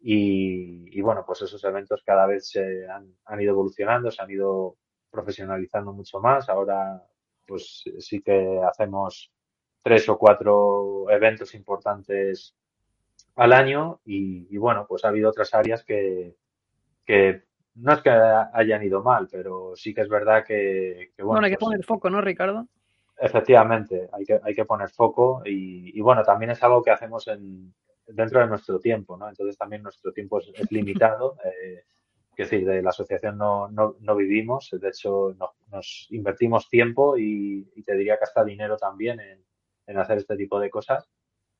[0.00, 4.30] y, y, bueno, pues esos eventos cada vez se han, han ido evolucionando, se han
[4.30, 4.76] ido
[5.10, 6.48] profesionalizando mucho más.
[6.48, 7.02] Ahora,
[7.46, 9.32] pues sí que hacemos
[9.82, 12.54] tres o cuatro eventos importantes
[13.36, 16.36] al año y, bueno, pues ha habido otras áreas que,
[17.04, 17.42] que
[17.74, 21.44] no es que hayan ido mal, pero sí que es verdad que, bueno.
[21.44, 22.68] hay que pues poner foco, ¿no, Ricardo?
[23.18, 27.72] Efectivamente, hay que, hay que poner foco y, bueno, también es algo que hacemos en,
[28.06, 29.28] dentro de nuestro tiempo, ¿no?
[29.28, 31.36] Entonces también nuestro tiempo es, limitado.
[31.44, 31.84] Eh,
[32.34, 35.36] es decir, de la asociación no, no, no vivimos, de hecho
[35.70, 39.44] nos invertimos tiempo y, y, te diría que hasta dinero también en,
[39.86, 41.08] en hacer este tipo de cosas.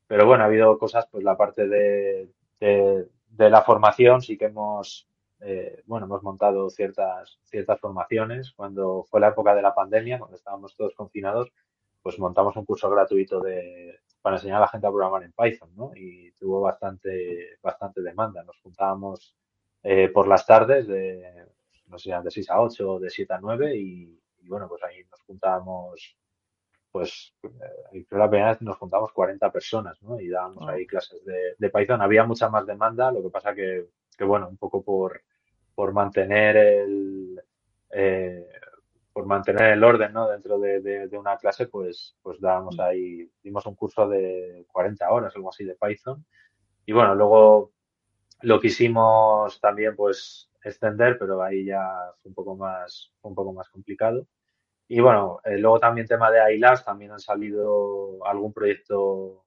[0.07, 2.29] Pero bueno, ha habido cosas, pues la parte de,
[2.61, 5.09] de, la formación sí que hemos,
[5.41, 8.53] eh, bueno, hemos montado ciertas, ciertas formaciones.
[8.53, 11.51] Cuando fue la época de la pandemia, cuando estábamos todos confinados,
[12.03, 15.71] pues montamos un curso gratuito de, para enseñar a la gente a programar en Python,
[15.77, 15.93] ¿no?
[15.95, 18.43] Y tuvo bastante, bastante demanda.
[18.43, 19.35] Nos juntábamos
[19.83, 21.47] eh, por las tardes de,
[21.87, 24.83] no sé, de 6 a 8 o de 7 a 9 y, y bueno, pues
[24.83, 26.17] ahí nos juntábamos
[26.93, 27.35] pues
[28.11, 30.21] la primera vez nos juntamos 40 personas, ¿no?
[30.21, 32.03] Y dábamos ahí clases de, de, Python.
[32.03, 35.23] Había mucha más demanda, lo que pasa que, que bueno, un poco por,
[35.75, 37.43] por mantener el
[37.91, 38.47] eh,
[39.13, 40.29] por mantener el orden, ¿no?
[40.29, 42.81] Dentro de, de, una clase, pues, pues dábamos mm.
[42.81, 46.25] ahí, dimos un curso de 40 horas, algo así de Python.
[46.87, 47.73] Y bueno, luego
[48.41, 51.85] lo quisimos también, pues, extender, pero ahí ya
[52.23, 54.27] fue un poco más, un poco más complicado.
[54.89, 59.45] Y bueno, eh, luego también tema de ILAS, también han salido algún proyecto,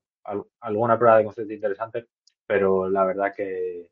[0.60, 2.06] alguna prueba de concepto interesante,
[2.46, 3.88] pero la verdad que,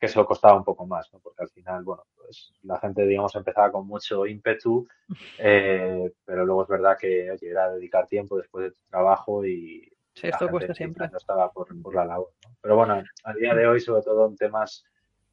[0.00, 1.20] que eso costaba un poco más, ¿no?
[1.20, 4.88] Porque al final, bueno, pues la gente, digamos, empezaba con mucho ímpetu,
[5.38, 9.92] eh, pero luego es verdad que, oye, era dedicar tiempo después de tu trabajo y
[10.14, 11.06] sí, esto cuesta siempre.
[11.08, 12.56] no estaba por, por la labor, ¿no?
[12.62, 14.84] Pero bueno, a día de hoy, sobre todo en temas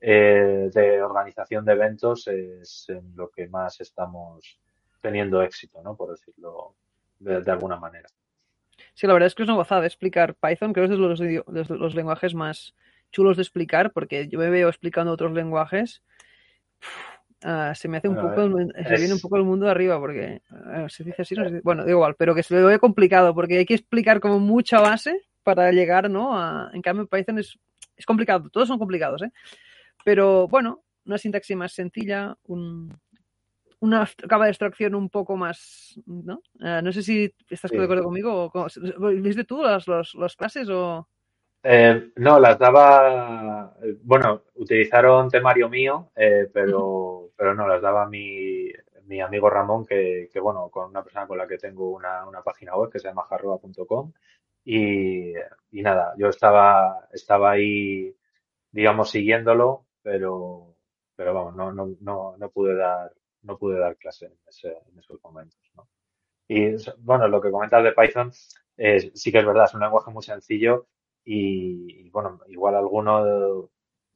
[0.02, 4.60] eh, de organización de eventos, es en lo que más estamos
[5.08, 5.96] teniendo éxito, ¿no?
[5.96, 6.76] Por decirlo
[7.20, 8.10] de, alguna manera.
[8.94, 11.20] Sí, la verdad es que es una gozada explicar Python, creo que es de los,
[11.20, 12.76] de los lenguajes más
[13.12, 16.04] chulos de explicar, porque yo me veo explicando otros lenguajes.
[17.42, 20.42] Ah, se me hace un poco, se viene un poco el mundo de arriba, porque
[20.90, 24.20] se dice así, bueno, da igual, pero que se ve complicado, porque hay que explicar
[24.20, 26.38] como mucha base para llegar, ¿no?
[26.38, 27.58] A, en cambio, Python es,
[27.96, 29.32] es complicado, todos son complicados, ¿eh?
[30.04, 32.92] Pero bueno, una sintaxis más sencilla, un,
[33.80, 36.42] una capa de extracción un poco más, ¿no?
[36.62, 38.52] Ah, no sé si estás de acuerdo conmigo.
[38.54, 38.68] O,
[39.12, 41.08] ¿Viste tú las, las clases o...?
[41.64, 48.70] Eh, no, las daba, bueno, utilizaron temario mío, eh, pero, pero no, las daba mi,
[49.06, 52.42] mi amigo Ramón, que, que, bueno, con una persona con la que tengo una, una
[52.42, 54.14] página web que se llama jarroa.com
[54.64, 55.34] y,
[55.72, 58.16] y nada, yo estaba, estaba ahí,
[58.72, 60.76] digamos, siguiéndolo, pero,
[61.16, 63.12] pero vamos, no, no, no, no pude dar,
[63.48, 65.88] no pude dar clase en, ese, en esos momentos, ¿no?
[66.48, 70.24] Y bueno, lo que comentas de Python, sí que es verdad, es un lenguaje muy
[70.24, 70.88] sencillo
[71.26, 73.70] y, bueno, igual alguno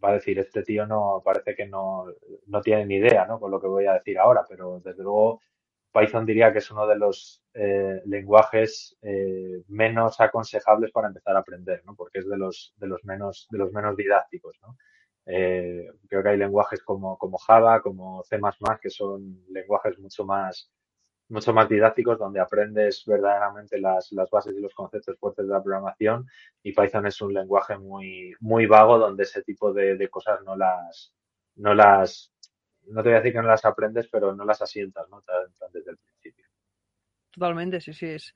[0.03, 2.05] va a decir, este tío no parece que no,
[2.47, 3.39] no tiene ni idea, ¿no?
[3.39, 5.41] Con lo que voy a decir ahora, pero desde luego
[5.93, 11.39] Python diría que es uno de los eh, lenguajes eh, menos aconsejables para empezar a
[11.39, 11.95] aprender, ¿no?
[11.95, 14.77] Porque es de los, de los menos, de los menos didácticos, ¿no?
[15.25, 18.39] Eh, creo que hay lenguajes como, como Java, como C++,
[18.81, 20.71] que son lenguajes mucho más,
[21.29, 25.63] mucho más didácticos, donde aprendes verdaderamente las, las bases y los conceptos fuertes de la
[25.63, 26.27] programación.
[26.63, 30.55] Y Python es un lenguaje muy, muy vago, donde ese tipo de, de cosas no
[30.55, 31.13] las,
[31.55, 32.33] no las,
[32.87, 35.23] no te voy a decir que no las aprendes, pero no las asientas, ¿no?
[35.71, 36.45] Desde el principio.
[37.31, 38.07] Totalmente, sí, sí.
[38.07, 38.33] Es,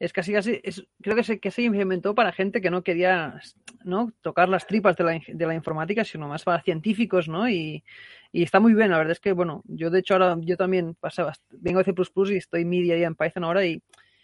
[0.00, 0.62] es casi casi,
[1.02, 3.38] creo que se, que se implementó para gente que no quería
[3.84, 4.12] ¿no?
[4.22, 7.50] tocar las tripas de la, de la informática, sino más para científicos, ¿no?
[7.50, 7.84] Y,
[8.32, 10.96] y, está muy bien, la verdad es que, bueno, yo de hecho ahora, yo también
[10.98, 11.94] pasaba, vengo de C++
[12.32, 13.82] y estoy media en Python ahora y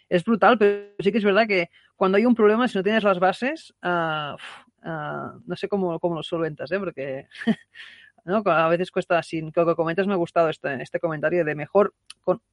[0.09, 3.03] es brutal, pero sí que es verdad que cuando hay un problema, si no tienes
[3.03, 4.33] las bases, uh,
[4.83, 6.79] uh, no sé cómo, cómo lo solventas, ¿eh?
[6.79, 7.27] Porque
[8.27, 8.41] ¿no?
[8.45, 11.93] A veces cuesta, sin que lo comentas me ha gustado este, este comentario de mejor,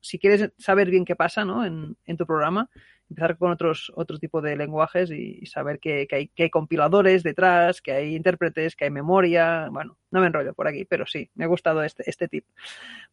[0.01, 1.65] si quieres saber bien qué pasa ¿no?
[1.65, 2.71] en, en tu programa,
[3.11, 7.81] empezar con otros otro tipo de lenguajes y, saber que, hay, que, hay, compiladores detrás,
[7.81, 9.69] que hay intérpretes, que hay memoria.
[9.71, 12.47] Bueno, no me enrollo por aquí, pero sí, me ha gustado este, este tip.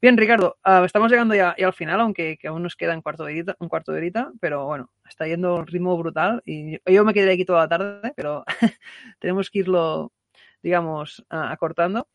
[0.01, 3.25] Bien, Ricardo, uh, estamos llegando ya, al final, aunque que aún nos queda un cuarto
[3.25, 7.61] de horita, pero bueno, está yendo un ritmo brutal y yo me quedaré aquí toda
[7.61, 8.43] la tarde, pero
[9.19, 10.11] tenemos que irlo,
[10.63, 12.07] digamos, acortando.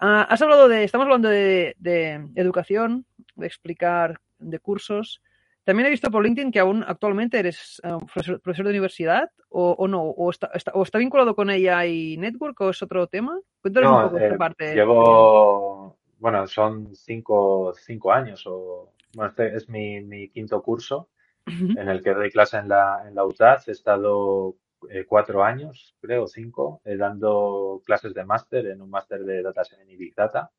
[0.00, 3.06] Uh, has hablado de, estamos hablando de, de educación,
[3.36, 5.22] de explicar, de cursos.
[5.64, 9.72] También he visto por LinkedIn que aún actualmente eres uh, profesor, profesor, de universidad o,
[9.72, 13.06] o no, o está, está, o está, vinculado con ella y Network o es otro
[13.06, 13.40] tema.
[13.62, 14.74] Cuéntanos no, un poco eh, esta parte.
[14.74, 21.08] Llevo, bueno, son cinco, cinco años o, bueno, este es mi, mi quinto curso
[21.46, 21.80] uh -huh.
[21.80, 23.62] en el que doy clase en la, en la UTAD.
[23.66, 24.56] He estado
[24.90, 29.64] eh, cuatro años, creo, cinco, eh, dando clases de máster en un máster de Data
[29.64, 30.50] Science y Big Data.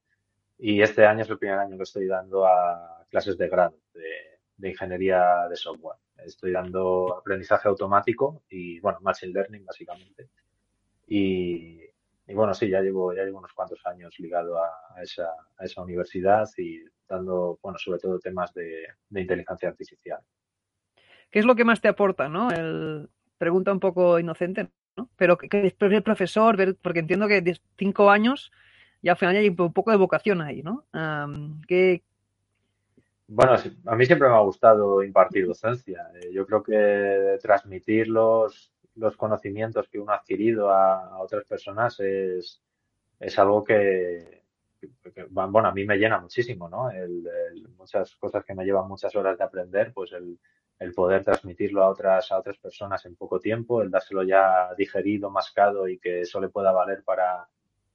[0.58, 4.35] Y este año es el primer año que estoy dando a clases de grado de
[4.58, 5.98] de ingeniería de software.
[6.18, 10.30] Estoy dando aprendizaje automático y, bueno, machine learning básicamente.
[11.08, 11.82] Y,
[12.28, 15.82] y bueno, sí, ya llevo, ya llevo unos cuantos años ligado a, esa, a esa
[15.82, 20.20] universidad y dando, bueno, sobre todo temas de, de, inteligencia artificial.
[21.30, 22.50] ¿Qué es lo que más te aporta, no?
[22.50, 25.10] El, pregunta un poco inocente, ¿no?
[25.18, 28.52] Pero que, que el profesor, ver, porque entiendo que cinco años
[29.06, 30.84] ya al final hay un poco de vocación ahí, ¿no?
[31.68, 32.02] ¿qué,
[33.28, 33.56] bueno,
[33.86, 36.12] a mí siempre me ha gustado impartir docencia.
[36.16, 41.46] Eh, yo creo que transmitir los, los conocimientos que uno ha adquirido a, a otras
[41.46, 42.62] personas es,
[43.20, 44.44] es algo que,
[44.80, 46.92] que, bueno, a mí me llena muchísimo, ¿no?
[46.92, 47.28] El,
[47.78, 50.38] muchas cosas que me llevan muchas horas de aprender, pues el,
[50.80, 55.30] el poder transmitirlo a otras, a otras personas en poco tiempo, el dárselo ya digerido,
[55.30, 57.48] mascado y que eso le pueda valer para,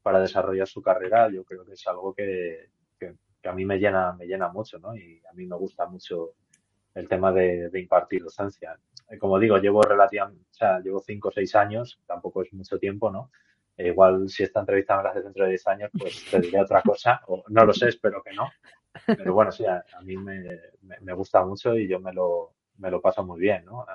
[0.03, 2.71] para desarrollar su carrera, yo creo que es algo que
[3.49, 4.95] a mí me llena, me llena mucho, ¿no?
[4.97, 6.35] Y a mí me gusta mucho
[6.95, 8.79] el tema de, de impartir docencia.
[9.19, 13.11] Como digo, llevo relativamente, o sea, llevo cinco o seis años, tampoco es mucho tiempo,
[13.11, 13.31] ¿no?
[13.81, 16.61] E igual si esta entrevista me la haces dentro de 10 años, pues te diré
[16.61, 18.51] otra cosa, o no lo sé, espero que no.
[19.07, 20.61] Pero bueno, sí, a, mí me,
[21.01, 23.87] me, gusta mucho y yo me lo, me lo paso muy bien, ¿no?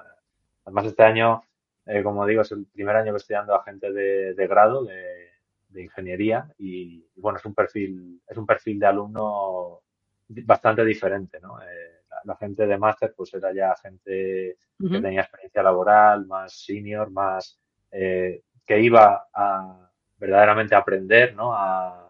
[0.63, 1.43] Además, este año,
[1.85, 4.85] eh, como digo, es el primer año que estoy dando a gente de, de grado,
[4.85, 5.29] de,
[5.75, 9.81] de ingeniería, y, bueno, es un perfil, es un perfil de alumno
[10.27, 11.61] bastante diferente, ¿no?
[11.61, 17.11] Eh, la, gente de máster, pues era ya gente que tenía experiencia laboral, más senior,
[17.11, 17.59] más
[17.91, 21.53] eh, que iba a verdaderamente aprender, ¿no?
[21.53, 22.01] A,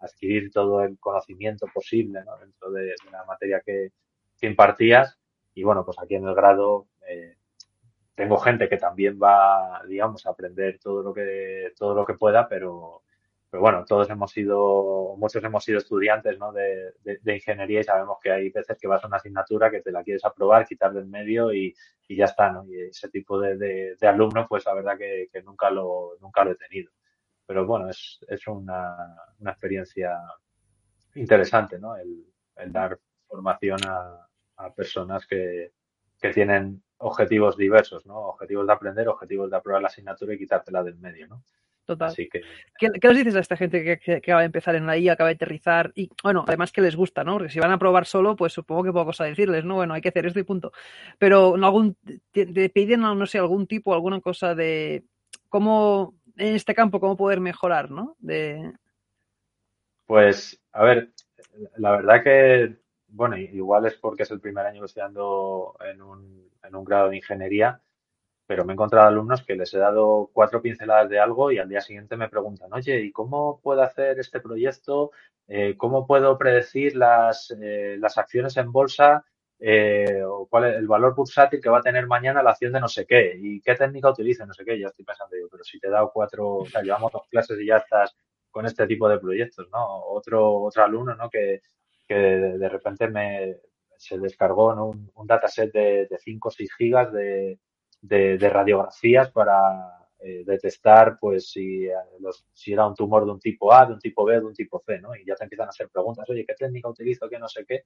[0.00, 2.36] adquirir todo el conocimiento posible ¿no?
[2.36, 3.92] dentro de, la materia que,
[4.40, 5.16] impartías.
[5.54, 7.36] Y bueno, pues aquí en el grado eh,
[8.14, 12.48] tengo gente que también va, digamos, a aprender todo lo que, todo lo que pueda,
[12.48, 13.02] pero,
[13.50, 16.52] pero bueno, todos hemos sido, muchos hemos sido estudiantes ¿no?
[16.52, 19.92] de, de, ingeniería y sabemos que hay veces que vas a una asignatura que te
[19.92, 21.74] la quieres aprobar, quitar del medio y,
[22.08, 22.64] y ya está, ¿no?
[22.66, 26.52] Y ese tipo de, de, alumno, pues la verdad que, que, nunca, lo, nunca lo
[26.52, 26.92] he tenido.
[27.46, 30.18] Pero bueno, es, es una, una experiencia
[31.14, 31.96] interesante, ¿no?
[31.96, 35.72] El, el dar formación a, a personas que,
[36.20, 38.16] que tienen objetivos diversos, ¿no?
[38.16, 41.42] Objetivos de aprender, objetivos de aprobar la asignatura y quitártela del medio, ¿no?
[41.84, 42.08] Total.
[42.08, 42.42] Así que...
[42.78, 45.14] ¿Qué, ¿Qué, os dices a esta gente que, que, acaba de empezar en la IA,
[45.14, 45.90] acaba de aterrizar?
[45.96, 47.32] Y bueno, además que les gusta, ¿no?
[47.32, 49.74] Porque si van a probar solo, pues supongo que poco cosa decirles, ¿no?
[49.74, 50.72] Bueno, hay que hacer esto y punto.
[51.18, 51.96] Pero ¿no algún,
[52.30, 55.02] te, te piden, no sé, algún tipo, alguna cosa de
[55.48, 58.16] cómo, en este campo, cómo poder mejorar, ¿no?
[58.20, 58.72] De...
[60.06, 61.10] Pues, a ver,
[61.78, 62.76] la verdad que,
[63.12, 66.84] bueno, igual es porque es el primer año que estoy dando en un, en un
[66.84, 67.80] grado de ingeniería
[68.46, 71.70] pero me he encontrado alumnos que les he dado cuatro pinceladas de algo y al
[71.70, 75.12] día siguiente me preguntan, oye, ¿y cómo puedo hacer este proyecto?
[75.48, 79.24] Eh, ¿Cómo puedo predecir las, eh, las acciones en bolsa?
[79.58, 82.80] Eh, o cuál es el valor bursátil que va a tener mañana la acción de
[82.80, 84.78] no sé qué y qué técnica utiliza, no sé qué.
[84.78, 87.58] Ya estoy pensando yo, pero si te he dado cuatro, o sea, llevamos dos clases
[87.58, 88.14] y ya estás
[88.50, 90.04] con este tipo de proyectos, ¿no?
[90.08, 91.30] Otro, otro alumno, ¿no?
[91.30, 91.62] Que,
[92.14, 93.56] de, repente me,
[93.96, 97.58] se descargó un, un dataset de, de 5 o 6 gigas de,
[98.02, 103.40] de, radiografías para eh, detectar pues si, eh, los, si era un tumor de un
[103.40, 105.14] tipo A, de un tipo B, de un tipo C, ¿no?
[105.14, 107.28] Y ya te empiezan a hacer preguntas, oye, ¿qué técnica utilizo?
[107.28, 107.84] ¿Qué no sé qué?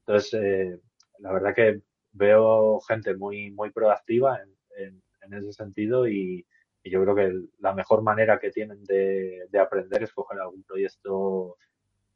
[0.00, 0.80] Entonces, eh,
[1.18, 1.80] la verdad que
[2.12, 4.40] veo gente muy, muy proactiva
[4.76, 6.46] en, en, ese sentido y,
[6.84, 11.56] yo creo que la mejor manera que tienen de, de, aprender es coger algún proyecto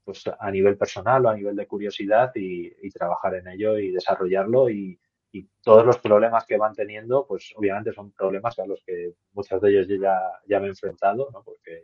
[0.05, 4.69] pues a nivel personal o a nivel de curiosidad y, trabajar en ello y desarrollarlo
[4.69, 4.99] y,
[5.33, 9.61] y todos los problemas que van teniendo, pues obviamente son problemas a los que muchos
[9.61, 11.43] de ellos yo ya, ya me he enfrentado, ¿no?
[11.43, 11.83] Porque,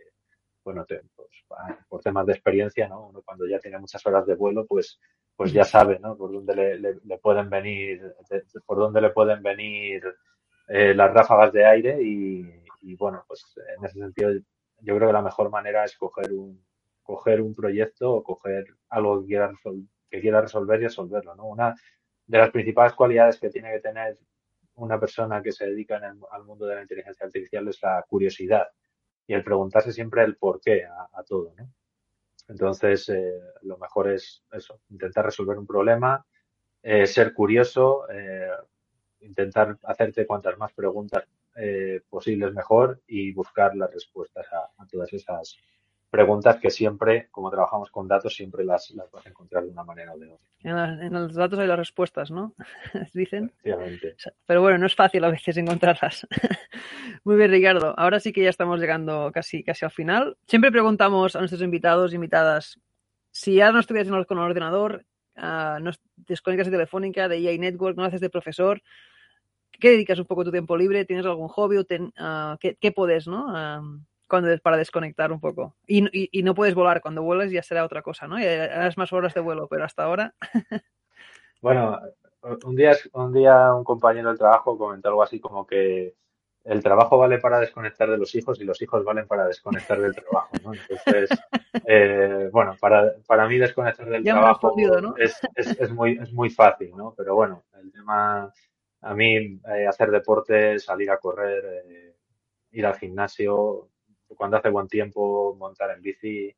[0.64, 1.28] bueno, pues,
[1.88, 3.08] por temas de experiencia, ¿no?
[3.08, 4.98] Uno cuando ya tiene muchas horas de vuelo, pues,
[5.36, 6.16] pues ya sabe, ¿no?
[6.16, 8.02] Por dónde le, le, pueden venir,
[8.64, 10.02] por dónde le pueden venir
[10.68, 13.44] eh, las ráfagas de aire y, y, bueno, pues
[13.78, 14.32] en ese sentido
[14.80, 16.65] yo creo que la mejor manera es coger un,
[17.06, 19.52] coger un proyecto o coger algo que quiera,
[20.10, 21.46] que quiera resolver y resolverlo, ¿no?
[21.46, 21.74] Una,
[22.26, 24.18] de las principales cualidades que tiene que tener
[24.74, 26.00] una persona que se dedica
[26.30, 28.66] al mundo de la inteligencia artificial es la curiosidad
[29.26, 31.54] y el preguntarse siempre el por qué a, todo.
[32.48, 36.24] Entonces, eh, lo mejor es eso, intentar resolver un problema,
[36.82, 38.50] eh, ser curioso, eh,
[39.20, 41.24] intentar hacerte cuantas más preguntas
[42.10, 45.56] posibles mejor y buscar las respuestas a todas esas
[46.16, 49.84] preguntas que siempre, como trabajamos con datos, siempre las, las vas a encontrar de una
[49.84, 50.46] manera o de otra.
[50.62, 52.54] En, los datos hay las respuestas, ¿no?
[53.12, 53.52] Dicen.
[54.46, 56.26] Pero bueno, no es fácil a veces encontrarlas.
[57.24, 57.94] Muy bien, Ricardo.
[57.98, 60.38] Ahora sí que ya estamos llegando casi, casi al final.
[60.46, 62.80] Siempre preguntamos a nuestros invitados, invitadas,
[63.30, 65.04] si ya no estuvieras con el ordenador,
[65.36, 68.80] uh, no desconectas de Telefónica, de EA Network, no haces de profesor,
[69.78, 71.04] ¿qué dedicas un poco tu tiempo libre?
[71.04, 71.76] ¿Tienes algún hobby?
[71.76, 73.46] O uh, ¿qué, ¿qué, puedes, no?
[73.46, 75.74] Uh, cuando para desconectar un poco.
[75.86, 78.38] Y, y, no puedes volar, cuando vueles ya será otra cosa, ¿no?
[78.38, 80.34] Y harás más horas de vuelo, pero hasta ahora.
[81.62, 82.00] bueno,
[82.64, 86.14] un día, un día un compañero del trabajo comentó algo así como que
[86.66, 90.14] el trabajo vale para desconectar de los hijos y los hijos valen para desconectar del
[90.14, 90.72] trabajo, ¿no?
[90.74, 91.30] Entonces,
[91.86, 94.74] eh, bueno, para, para mí desconectar del trabajo
[95.16, 97.14] es, es, es, muy, es muy fácil, ¿no?
[97.16, 98.52] Pero bueno, el tema,
[99.00, 102.16] a mí eh, hacer deporte, salir a correr, eh,
[102.72, 103.88] ir al gimnasio,
[104.34, 106.54] cuando hace buen tiempo montar en bici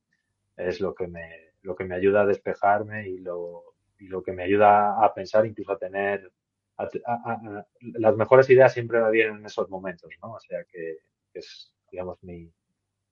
[0.56, 4.32] es lo que me, lo que me ayuda a despejarme y lo, y lo que
[4.32, 6.30] me ayuda a pensar, incluso a tener
[7.80, 10.34] las mejores ideas siempre me vienen en esos momentos, ¿no?
[10.34, 10.98] O sea que,
[11.34, 12.50] es, digamos, mi,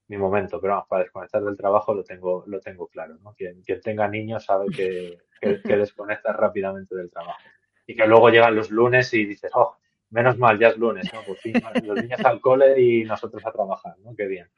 [0.09, 3.35] mi momento, pero vamos, para desconectar del trabajo lo tengo, lo tengo claro, ¿no?
[3.35, 7.41] Quien, quien tenga niños sabe que, que, que desconecta rápidamente del trabajo.
[7.89, 9.77] Y que luego llegan los lunes y dices, oh,
[10.11, 11.23] menos mal, ya es lunes, ¿no?
[11.23, 11.55] Por fin,
[11.85, 14.15] los niños al cole y nosotros a trabajar, ¿no?
[14.15, 14.49] Qué bien.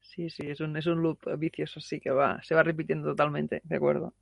[0.00, 3.60] Sí, sí, es un, es un loop vicioso, sí, que va, se va repitiendo totalmente,
[3.64, 4.14] de acuerdo.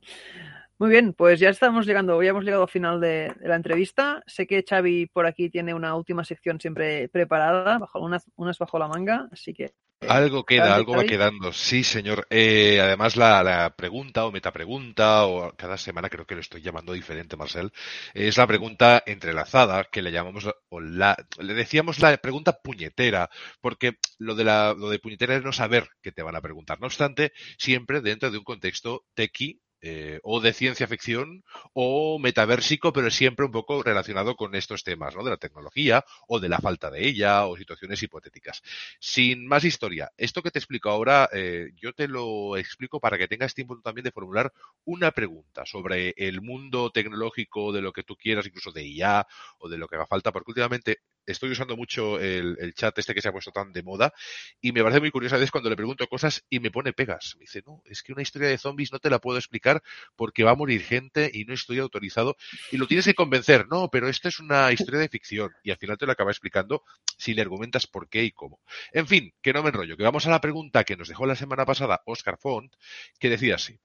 [0.77, 4.23] Muy bien, pues ya estamos llegando, ya hemos llegado al final de, la entrevista.
[4.27, 8.79] Sé que Xavi por aquí tiene una última sección siempre preparada, bajo unas, unas bajo
[8.79, 9.73] la manga, así que
[10.07, 11.51] algo queda, algo va quedando.
[11.51, 12.25] Sí, señor.
[12.29, 17.35] Eh, además, la, pregunta o metapregunta, o cada semana creo que lo estoy llamando diferente,
[17.37, 17.71] Marcel,
[18.13, 23.29] es la pregunta entrelazada, que le llamamos, o la, le decíamos la pregunta puñetera,
[23.61, 26.79] porque lo de la, lo de puñetera es no saber qué te van a preguntar.
[26.79, 32.91] No obstante, siempre dentro de un contexto tequi eh, o de ciencia ficción o metaversico,
[32.93, 35.23] pero siempre un poco relacionado con estos temas, ¿no?
[35.23, 38.61] De la tecnología o de la falta de ella o situaciones hipotéticas.
[38.99, 43.27] Sin más historia, esto que te explico ahora, eh, yo te lo explico para que
[43.27, 44.51] tengas tiempo también de formular
[44.85, 49.27] una pregunta sobre el mundo tecnológico, de lo que tú quieras, incluso de IA
[49.59, 50.99] o de lo que haga falta, porque últimamente
[51.31, 54.13] estoy usando mucho el, chat este que se ha puesto tan de moda
[54.61, 57.35] y me parece muy curioso a veces cuando le pregunto cosas y me pone pegas.
[57.37, 59.81] Me dice, no, es que una historia de zombies no te la puedo explicar
[60.15, 62.35] porque va a morir gente y no estoy autorizado.
[62.71, 65.77] Y lo tienes que convencer, no, pero esto es una historia de ficción y al
[65.77, 66.83] final te lo acaba explicando
[67.17, 68.59] si le argumentas por qué y cómo.
[68.91, 71.35] En fin, que no me enrollo, que vamos a la pregunta que nos dejó la
[71.35, 72.73] semana pasada Oscar Font,
[73.19, 73.79] que decía así.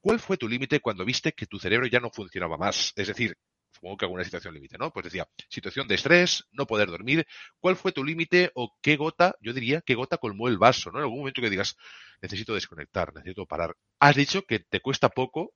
[0.00, 2.92] ¿Cuál fue tu límite cuando viste que tu cerebro ya no funcionaba más?
[2.94, 3.38] Es decir,
[3.74, 4.90] supongo que alguna situación límite, ¿no?
[4.92, 7.26] Pues decía, situación de estrés, no poder dormir,
[7.58, 10.98] ¿cuál fue tu límite o qué gota, yo diría, qué gota colmó el vaso, ¿no?
[10.98, 11.76] En algún momento que digas,
[12.22, 13.74] necesito desconectar, necesito parar.
[13.98, 15.52] Has dicho que te cuesta poco,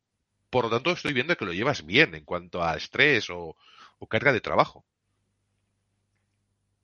[0.50, 3.56] por lo tanto estoy viendo que lo llevas bien en cuanto a estrés o,
[4.08, 4.84] carga de trabajo.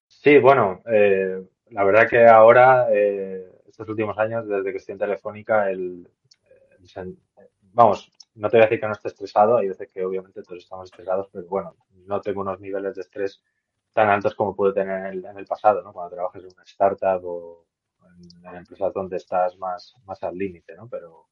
[0.09, 4.99] Sí, bueno, eh, la verdad que ahora, eh, estos últimos años, desde que estoy en
[4.99, 6.09] Telefónica, el,
[6.97, 7.16] el
[7.72, 10.62] vamos, no te voy a decir que no esté estresado, hay veces que obviamente todos
[10.62, 11.76] estamos estresados, pero bueno,
[12.07, 13.43] no tengo unos niveles de estrés
[13.93, 15.93] tan altos como puedo tener en el, pasado, ¿no?
[15.93, 17.66] Cuando trabajas en una startup o
[18.43, 20.89] en, empresas donde estás más, más al límite, ¿no?
[20.89, 21.28] Pero,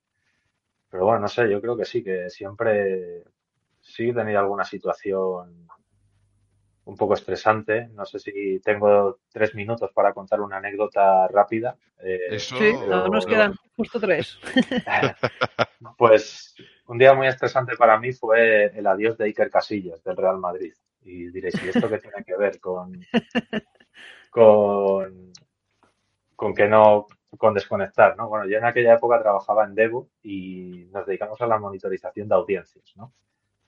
[0.88, 3.24] pero bueno, no sé, yo creo que sí, que siempre
[3.80, 5.68] sí he tenido alguna situación
[6.84, 7.88] un poco estresante.
[7.88, 11.76] No sé si tengo tres minutos para contar una anécdota rápida.
[11.98, 12.72] Eh, sí,
[13.10, 14.38] nos quedan justo tres.
[15.98, 16.54] pues
[16.92, 20.74] un día muy estresante para mí fue el adiós de Iker Casillas del Real Madrid.
[21.00, 23.00] Y diréis, ¿y esto qué tiene que ver con,
[26.36, 27.06] con, que no,
[27.38, 28.28] con desconectar, ¿no?
[28.28, 32.34] Bueno, yo en aquella época trabajaba en Devo y nos dedicamos a la monitorización de
[32.34, 33.14] audiencias, ¿no?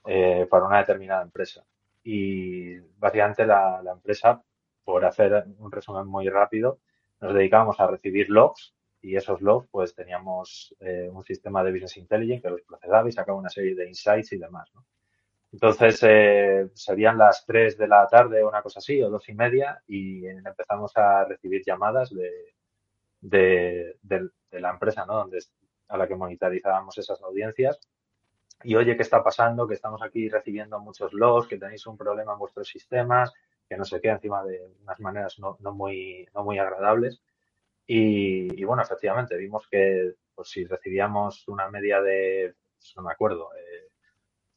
[0.05, 1.65] Eh, para una determinada empresa
[2.03, 4.43] y básicamente la, empresa,
[4.83, 6.77] por hacer un resumen muy rápido,
[7.21, 8.74] nos dedicábamos a recibir logs
[9.05, 13.11] y esos logs pues teníamos eh, un sistema de business intelligence que los procesaba y
[13.11, 14.71] sacaba una serie de insights y demás.
[15.53, 19.33] Entonces eh, serían las 3 de la tarde o una cosa así o dos y
[19.35, 22.55] media y empezamos a recibir llamadas de,
[23.21, 25.17] de, de la empresa ¿no?
[25.17, 25.39] Donde,
[25.87, 27.79] a la que monitorizábamos esas audiencias
[28.63, 29.67] y oye, ¿qué está pasando?
[29.67, 33.31] Que estamos aquí recibiendo muchos logs, que tenéis un problema en vuestros sistemas,
[33.69, 37.21] que no se queda encima de unas maneras no, no, muy, no muy agradables.
[37.87, 43.49] Y, bueno, efectivamente, vimos que pues, si recibíamos una media de, pues, no me acuerdo,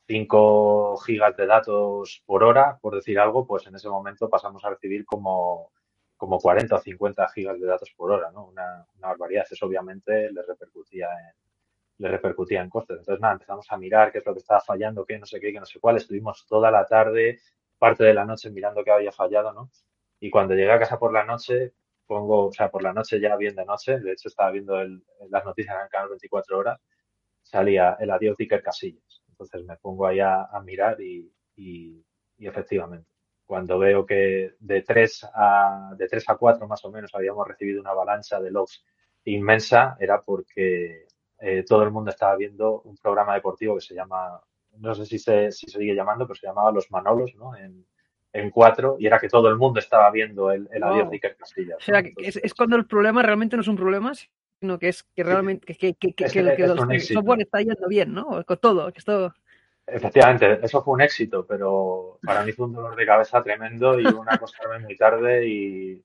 [0.07, 4.65] 5 eh, gigas de datos por hora, por decir algo, pues en ese momento pasamos
[4.65, 5.71] a recibir como,
[6.17, 8.47] como 40 o 50 gigas de datos por hora, ¿no?
[8.47, 9.47] Una, una barbaridad.
[9.51, 11.39] Eso obviamente le repercutía en,
[11.99, 12.99] le repercutía en costes.
[12.99, 15.53] Entonces, nada, empezamos a mirar qué es lo que estaba fallando, qué no sé qué,
[15.53, 15.97] qué no sé cuál.
[15.97, 17.41] Estuvimos toda la tarde,
[17.79, 19.71] parte de la noche mirando qué había fallado, ¿no?
[20.21, 21.73] Y cuando llegué a casa por la noche,
[22.09, 24.75] pongo, o sea, por la noche ya bien de noche, de hecho estaba viendo
[25.31, 26.81] las noticias en el canal 24 horas,
[27.43, 29.23] salía el adiós de Casillas.
[29.29, 32.05] Entonces me pongo ahí a, mirar y, y,
[32.39, 33.09] efectivamente,
[33.47, 37.81] cuando veo que de 3 a, de 3 a 4 más o menos habíamos recibido
[37.81, 38.85] una avalancha de logs
[39.25, 41.07] inmensa, era porque
[41.39, 44.41] eh, todo el mundo estaba viendo un programa deportivo que se llama,
[44.79, 47.55] no sé si se, si se sigue llamando, pero se llamaba Los Manolos, ¿no?
[47.57, 47.87] En,
[48.33, 51.37] en cuatro, y era que todo el mundo estaba viendo el, el adiós de Iker
[51.37, 51.79] Casillas.
[51.79, 54.13] O sea, es, cuando el problema realmente no es un problema,
[54.61, 58.45] sino que es que realmente que, que, que, que, el software está yendo bien, ¿no?
[58.45, 59.33] Con todo, que esto...
[59.87, 64.05] Efectivamente, eso fue un éxito, pero para mí fue un dolor de cabeza tremendo y
[64.05, 66.05] una acostarme muy tarde y,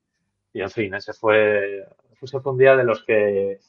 [0.54, 1.86] y en fin, ese fue,
[2.22, 3.60] ese fue un día de los que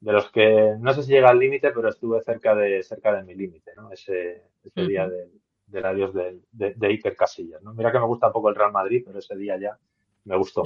[0.00, 3.22] de los que no sé si llega al límite, pero estuve cerca de cerca de
[3.22, 3.92] mi límite, ¿no?
[3.92, 5.39] Ese, ese día del,
[5.78, 7.74] adiós de, de, Iker Casillas, ¿no?
[7.74, 9.78] Mira que me gusta un poco el Real Madrid, pero ese día ya
[10.24, 10.62] me gustó.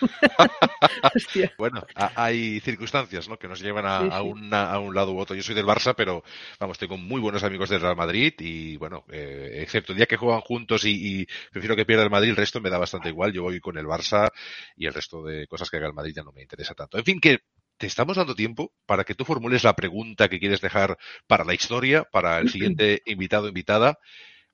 [1.58, 3.38] bueno, hay circunstancias ¿no?
[3.38, 5.36] que nos llevan a, a, a, un lado u otro.
[5.36, 6.22] Yo soy del Barça, pero
[6.58, 10.16] vamos, tengo muy buenos amigos del Real Madrid y bueno, eh, excepto el día que
[10.16, 13.32] juegan juntos y, y, prefiero que pierda el Madrid, el resto me da bastante igual.
[13.32, 14.28] Yo voy con el Barça
[14.76, 16.98] y el resto de cosas que haga el Madrid ya no me interesa tanto.
[16.98, 17.38] En fin, que
[17.76, 20.96] te estamos dando tiempo para que tú formules la pregunta que quieres dejar
[21.26, 23.98] para la historia, para el siguiente invitado o invitada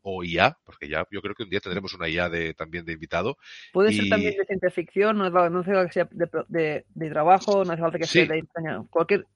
[0.03, 2.93] o IA, porque ya yo creo que un día tendremos una IA de, también de
[2.93, 3.37] invitado.
[3.73, 6.09] Puede ser también de ciencia ficción, no, hace falta que sea
[6.49, 8.45] de, de, trabajo, no hace falta que sea de
[8.89, 9.27] cualquier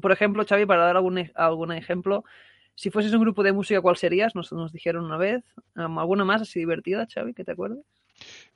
[0.00, 2.24] Por ejemplo, Xavi, para dar algún, algún ejemplo,
[2.74, 4.34] si fueses un grupo de música, ¿cuál serías?
[4.34, 5.44] Nos, nos dijeron una vez.
[5.74, 7.84] ¿Alguna más así divertida, Xavi, que te acuerdes?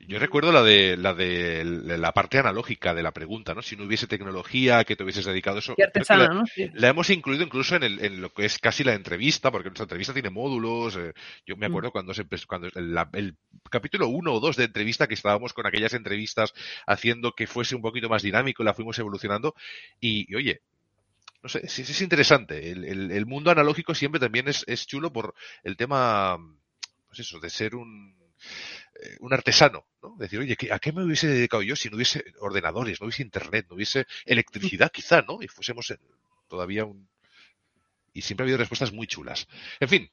[0.07, 1.63] Yo recuerdo la de la de
[1.97, 3.61] la parte analógica de la pregunta, ¿no?
[3.61, 5.75] Si no hubiese tecnología que te hubieses dedicado a eso.
[5.77, 6.43] la, ¿no?
[6.73, 9.85] la, hemos incluido incluso en, el, en, lo que es casi la entrevista, porque nuestra
[9.85, 10.97] entrevista tiene módulos.
[10.97, 11.13] Eh,
[11.45, 11.71] yo me mm.
[11.71, 13.35] acuerdo cuando se cuando el, el
[13.69, 16.53] capítulo uno o dos de entrevista que estábamos con aquellas entrevistas
[16.85, 19.55] haciendo que fuese un poquito más dinámico, la fuimos evolucionando
[19.99, 20.61] y, oye,
[21.41, 22.71] no sé, es, es interesante.
[22.71, 25.33] El, el, el, mundo analógico siempre también es, es chulo por
[25.63, 26.37] el tema,
[27.07, 28.15] pues eso, de ser un
[28.95, 30.15] eh, un artesano, ¿no?
[30.17, 33.65] Decir, oye, ¿a qué me hubiese dedicado yo si no hubiese ordenadores, no hubiese internet,
[33.69, 35.41] no hubiese electricidad quizá, ¿no?
[35.41, 35.93] Y fuésemos
[36.47, 37.07] todavía un...
[38.13, 39.47] Y siempre ha habido respuestas muy chulas.
[39.79, 40.11] En fin,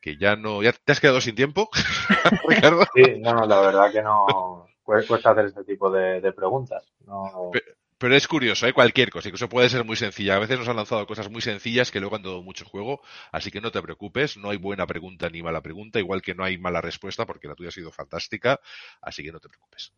[0.00, 0.62] que ya no...
[0.62, 1.70] ¿Ya te has quedado sin tiempo,
[2.48, 2.84] Ricardo?
[2.94, 4.68] Sí, no, la verdad que no...
[4.82, 6.92] Cuesta hacer este tipo de, preguntas.
[7.06, 7.50] No...
[7.52, 8.72] Pero es curioso, ¿eh?
[8.72, 10.36] cualquier cosa, incluso puede ser muy sencilla.
[10.36, 13.00] A veces nos han lanzado cosas muy sencillas que luego han dado mucho juego,
[13.32, 16.44] así que no te preocupes, no hay buena pregunta ni mala pregunta, igual que no
[16.44, 18.60] hay mala respuesta porque la tuya ha sido fantástica,
[19.00, 19.92] así que no te preocupes.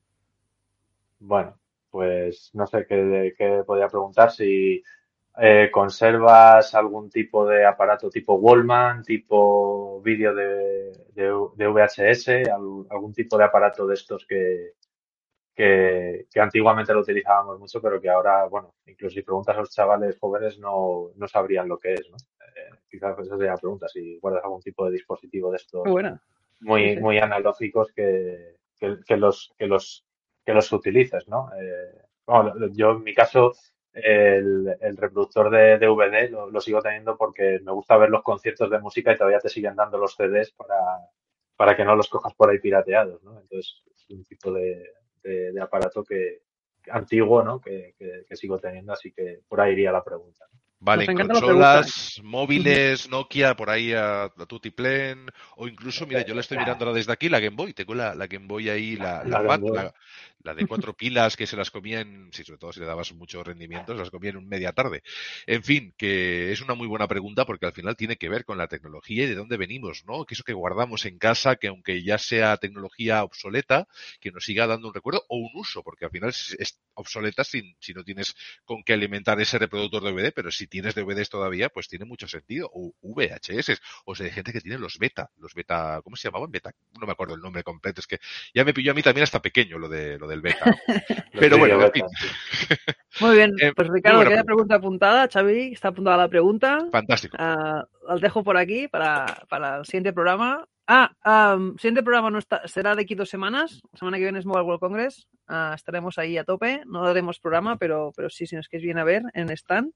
[1.18, 1.58] Bueno,
[1.90, 4.82] pues no sé qué, qué podría preguntar, si
[5.40, 12.48] eh, conservas algún tipo de aparato tipo Wallman, tipo vídeo de, de, VHS,
[12.90, 14.72] algún tipo de aparato de estos que,
[15.58, 20.16] que, antiguamente lo utilizábamos mucho, pero que ahora, bueno, incluso si preguntas a los chavales
[20.16, 22.16] jóvenes no, no sabrían lo que es, ¿no?
[22.16, 25.82] Eh, quizás esa sería la pregunta, si guardas algún tipo de dispositivo de estos
[26.60, 30.06] muy, muy analógicos que, que, los, que, los,
[30.46, 31.50] que los utilices, ¿no?
[31.60, 33.52] Eh, bueno, yo en mi caso
[33.92, 38.70] el, el reproductor de DVD lo, lo, sigo teniendo porque me gusta ver los conciertos
[38.70, 40.76] de música y todavía te siguen dando los CDs para,
[41.56, 43.40] para que no los cojas por ahí pirateados, ¿no?
[43.40, 44.84] Entonces es un tipo de,
[45.28, 46.40] de, aparato que,
[46.90, 47.60] antiguo, ¿no?
[47.60, 50.46] Que, que, sigo teniendo, así que por ahí iría la pregunta.
[50.80, 55.26] Vale, consolas, móviles, Nokia, por ahí a, a Tutiplen,
[55.56, 58.28] o incluso, mira, yo la estoy mirando desde aquí, la Game Boy, tengo la, la
[58.28, 59.94] Game Boy ahí, la, la, la, la
[60.40, 63.42] de cuatro pilas que se las comía en, sí, sobre todo si le dabas mucho
[63.42, 65.02] rendimiento, se las comía en media tarde.
[65.46, 68.56] En fin, que es una muy buena pregunta porque al final tiene que ver con
[68.56, 70.24] la tecnología y de dónde venimos, ¿no?
[70.24, 73.88] Que eso que guardamos en casa, que aunque ya sea tecnología obsoleta,
[74.20, 77.76] que nos siga dando un recuerdo o un uso, porque al final es, obsoleta si,
[77.78, 78.34] si no tienes
[78.64, 82.26] con qué alimentar ese reproductor de DVD, pero si tienes DVDs todavía, pues tiene mucho
[82.26, 82.70] sentido.
[82.72, 86.50] O VHS, o sea, hay gente que tiene los beta, los beta, ¿cómo se llamaban?
[86.50, 88.18] Beta, no me acuerdo el nombre completo, es que
[88.54, 90.76] ya me pilló a mí también hasta pequeño lo de del beta.
[91.32, 92.04] Pero bueno, en fin.
[93.20, 95.28] Muy bien, eh, pues Ricardo, queda pregunta apuntada.
[95.28, 96.86] Xavi, está apuntada la pregunta.
[96.92, 97.36] Fantástico.
[97.38, 100.66] Uh, dejo por aquí para, para el siguiente programa.
[100.90, 103.82] Ah, um, siguiente programa no está, será de aquí dos semanas.
[103.92, 105.28] La semana que viene es Mobile World Congress.
[105.46, 106.80] Uh, estaremos ahí a tope.
[106.86, 109.92] No daremos programa, pero, pero sí, si nos quieres bien a ver en stand.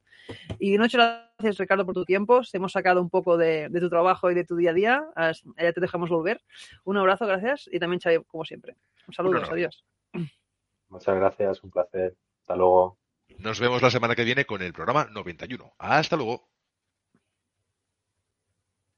[0.58, 2.42] Y muchas gracias, Ricardo, por tu tiempo.
[2.52, 5.02] Hemos sacado un poco de, de tu trabajo y de tu día a día.
[5.16, 6.42] Uh, ya te dejamos volver.
[6.84, 7.70] Un abrazo, gracias.
[7.72, 8.76] Y también, Xavi, como siempre.
[9.08, 9.82] Un saludo, adiós.
[10.92, 12.14] Muchas gracias, un placer.
[12.42, 12.98] Hasta luego.
[13.38, 15.72] Nos vemos la semana que viene con el programa 91.
[15.78, 16.51] Hasta luego.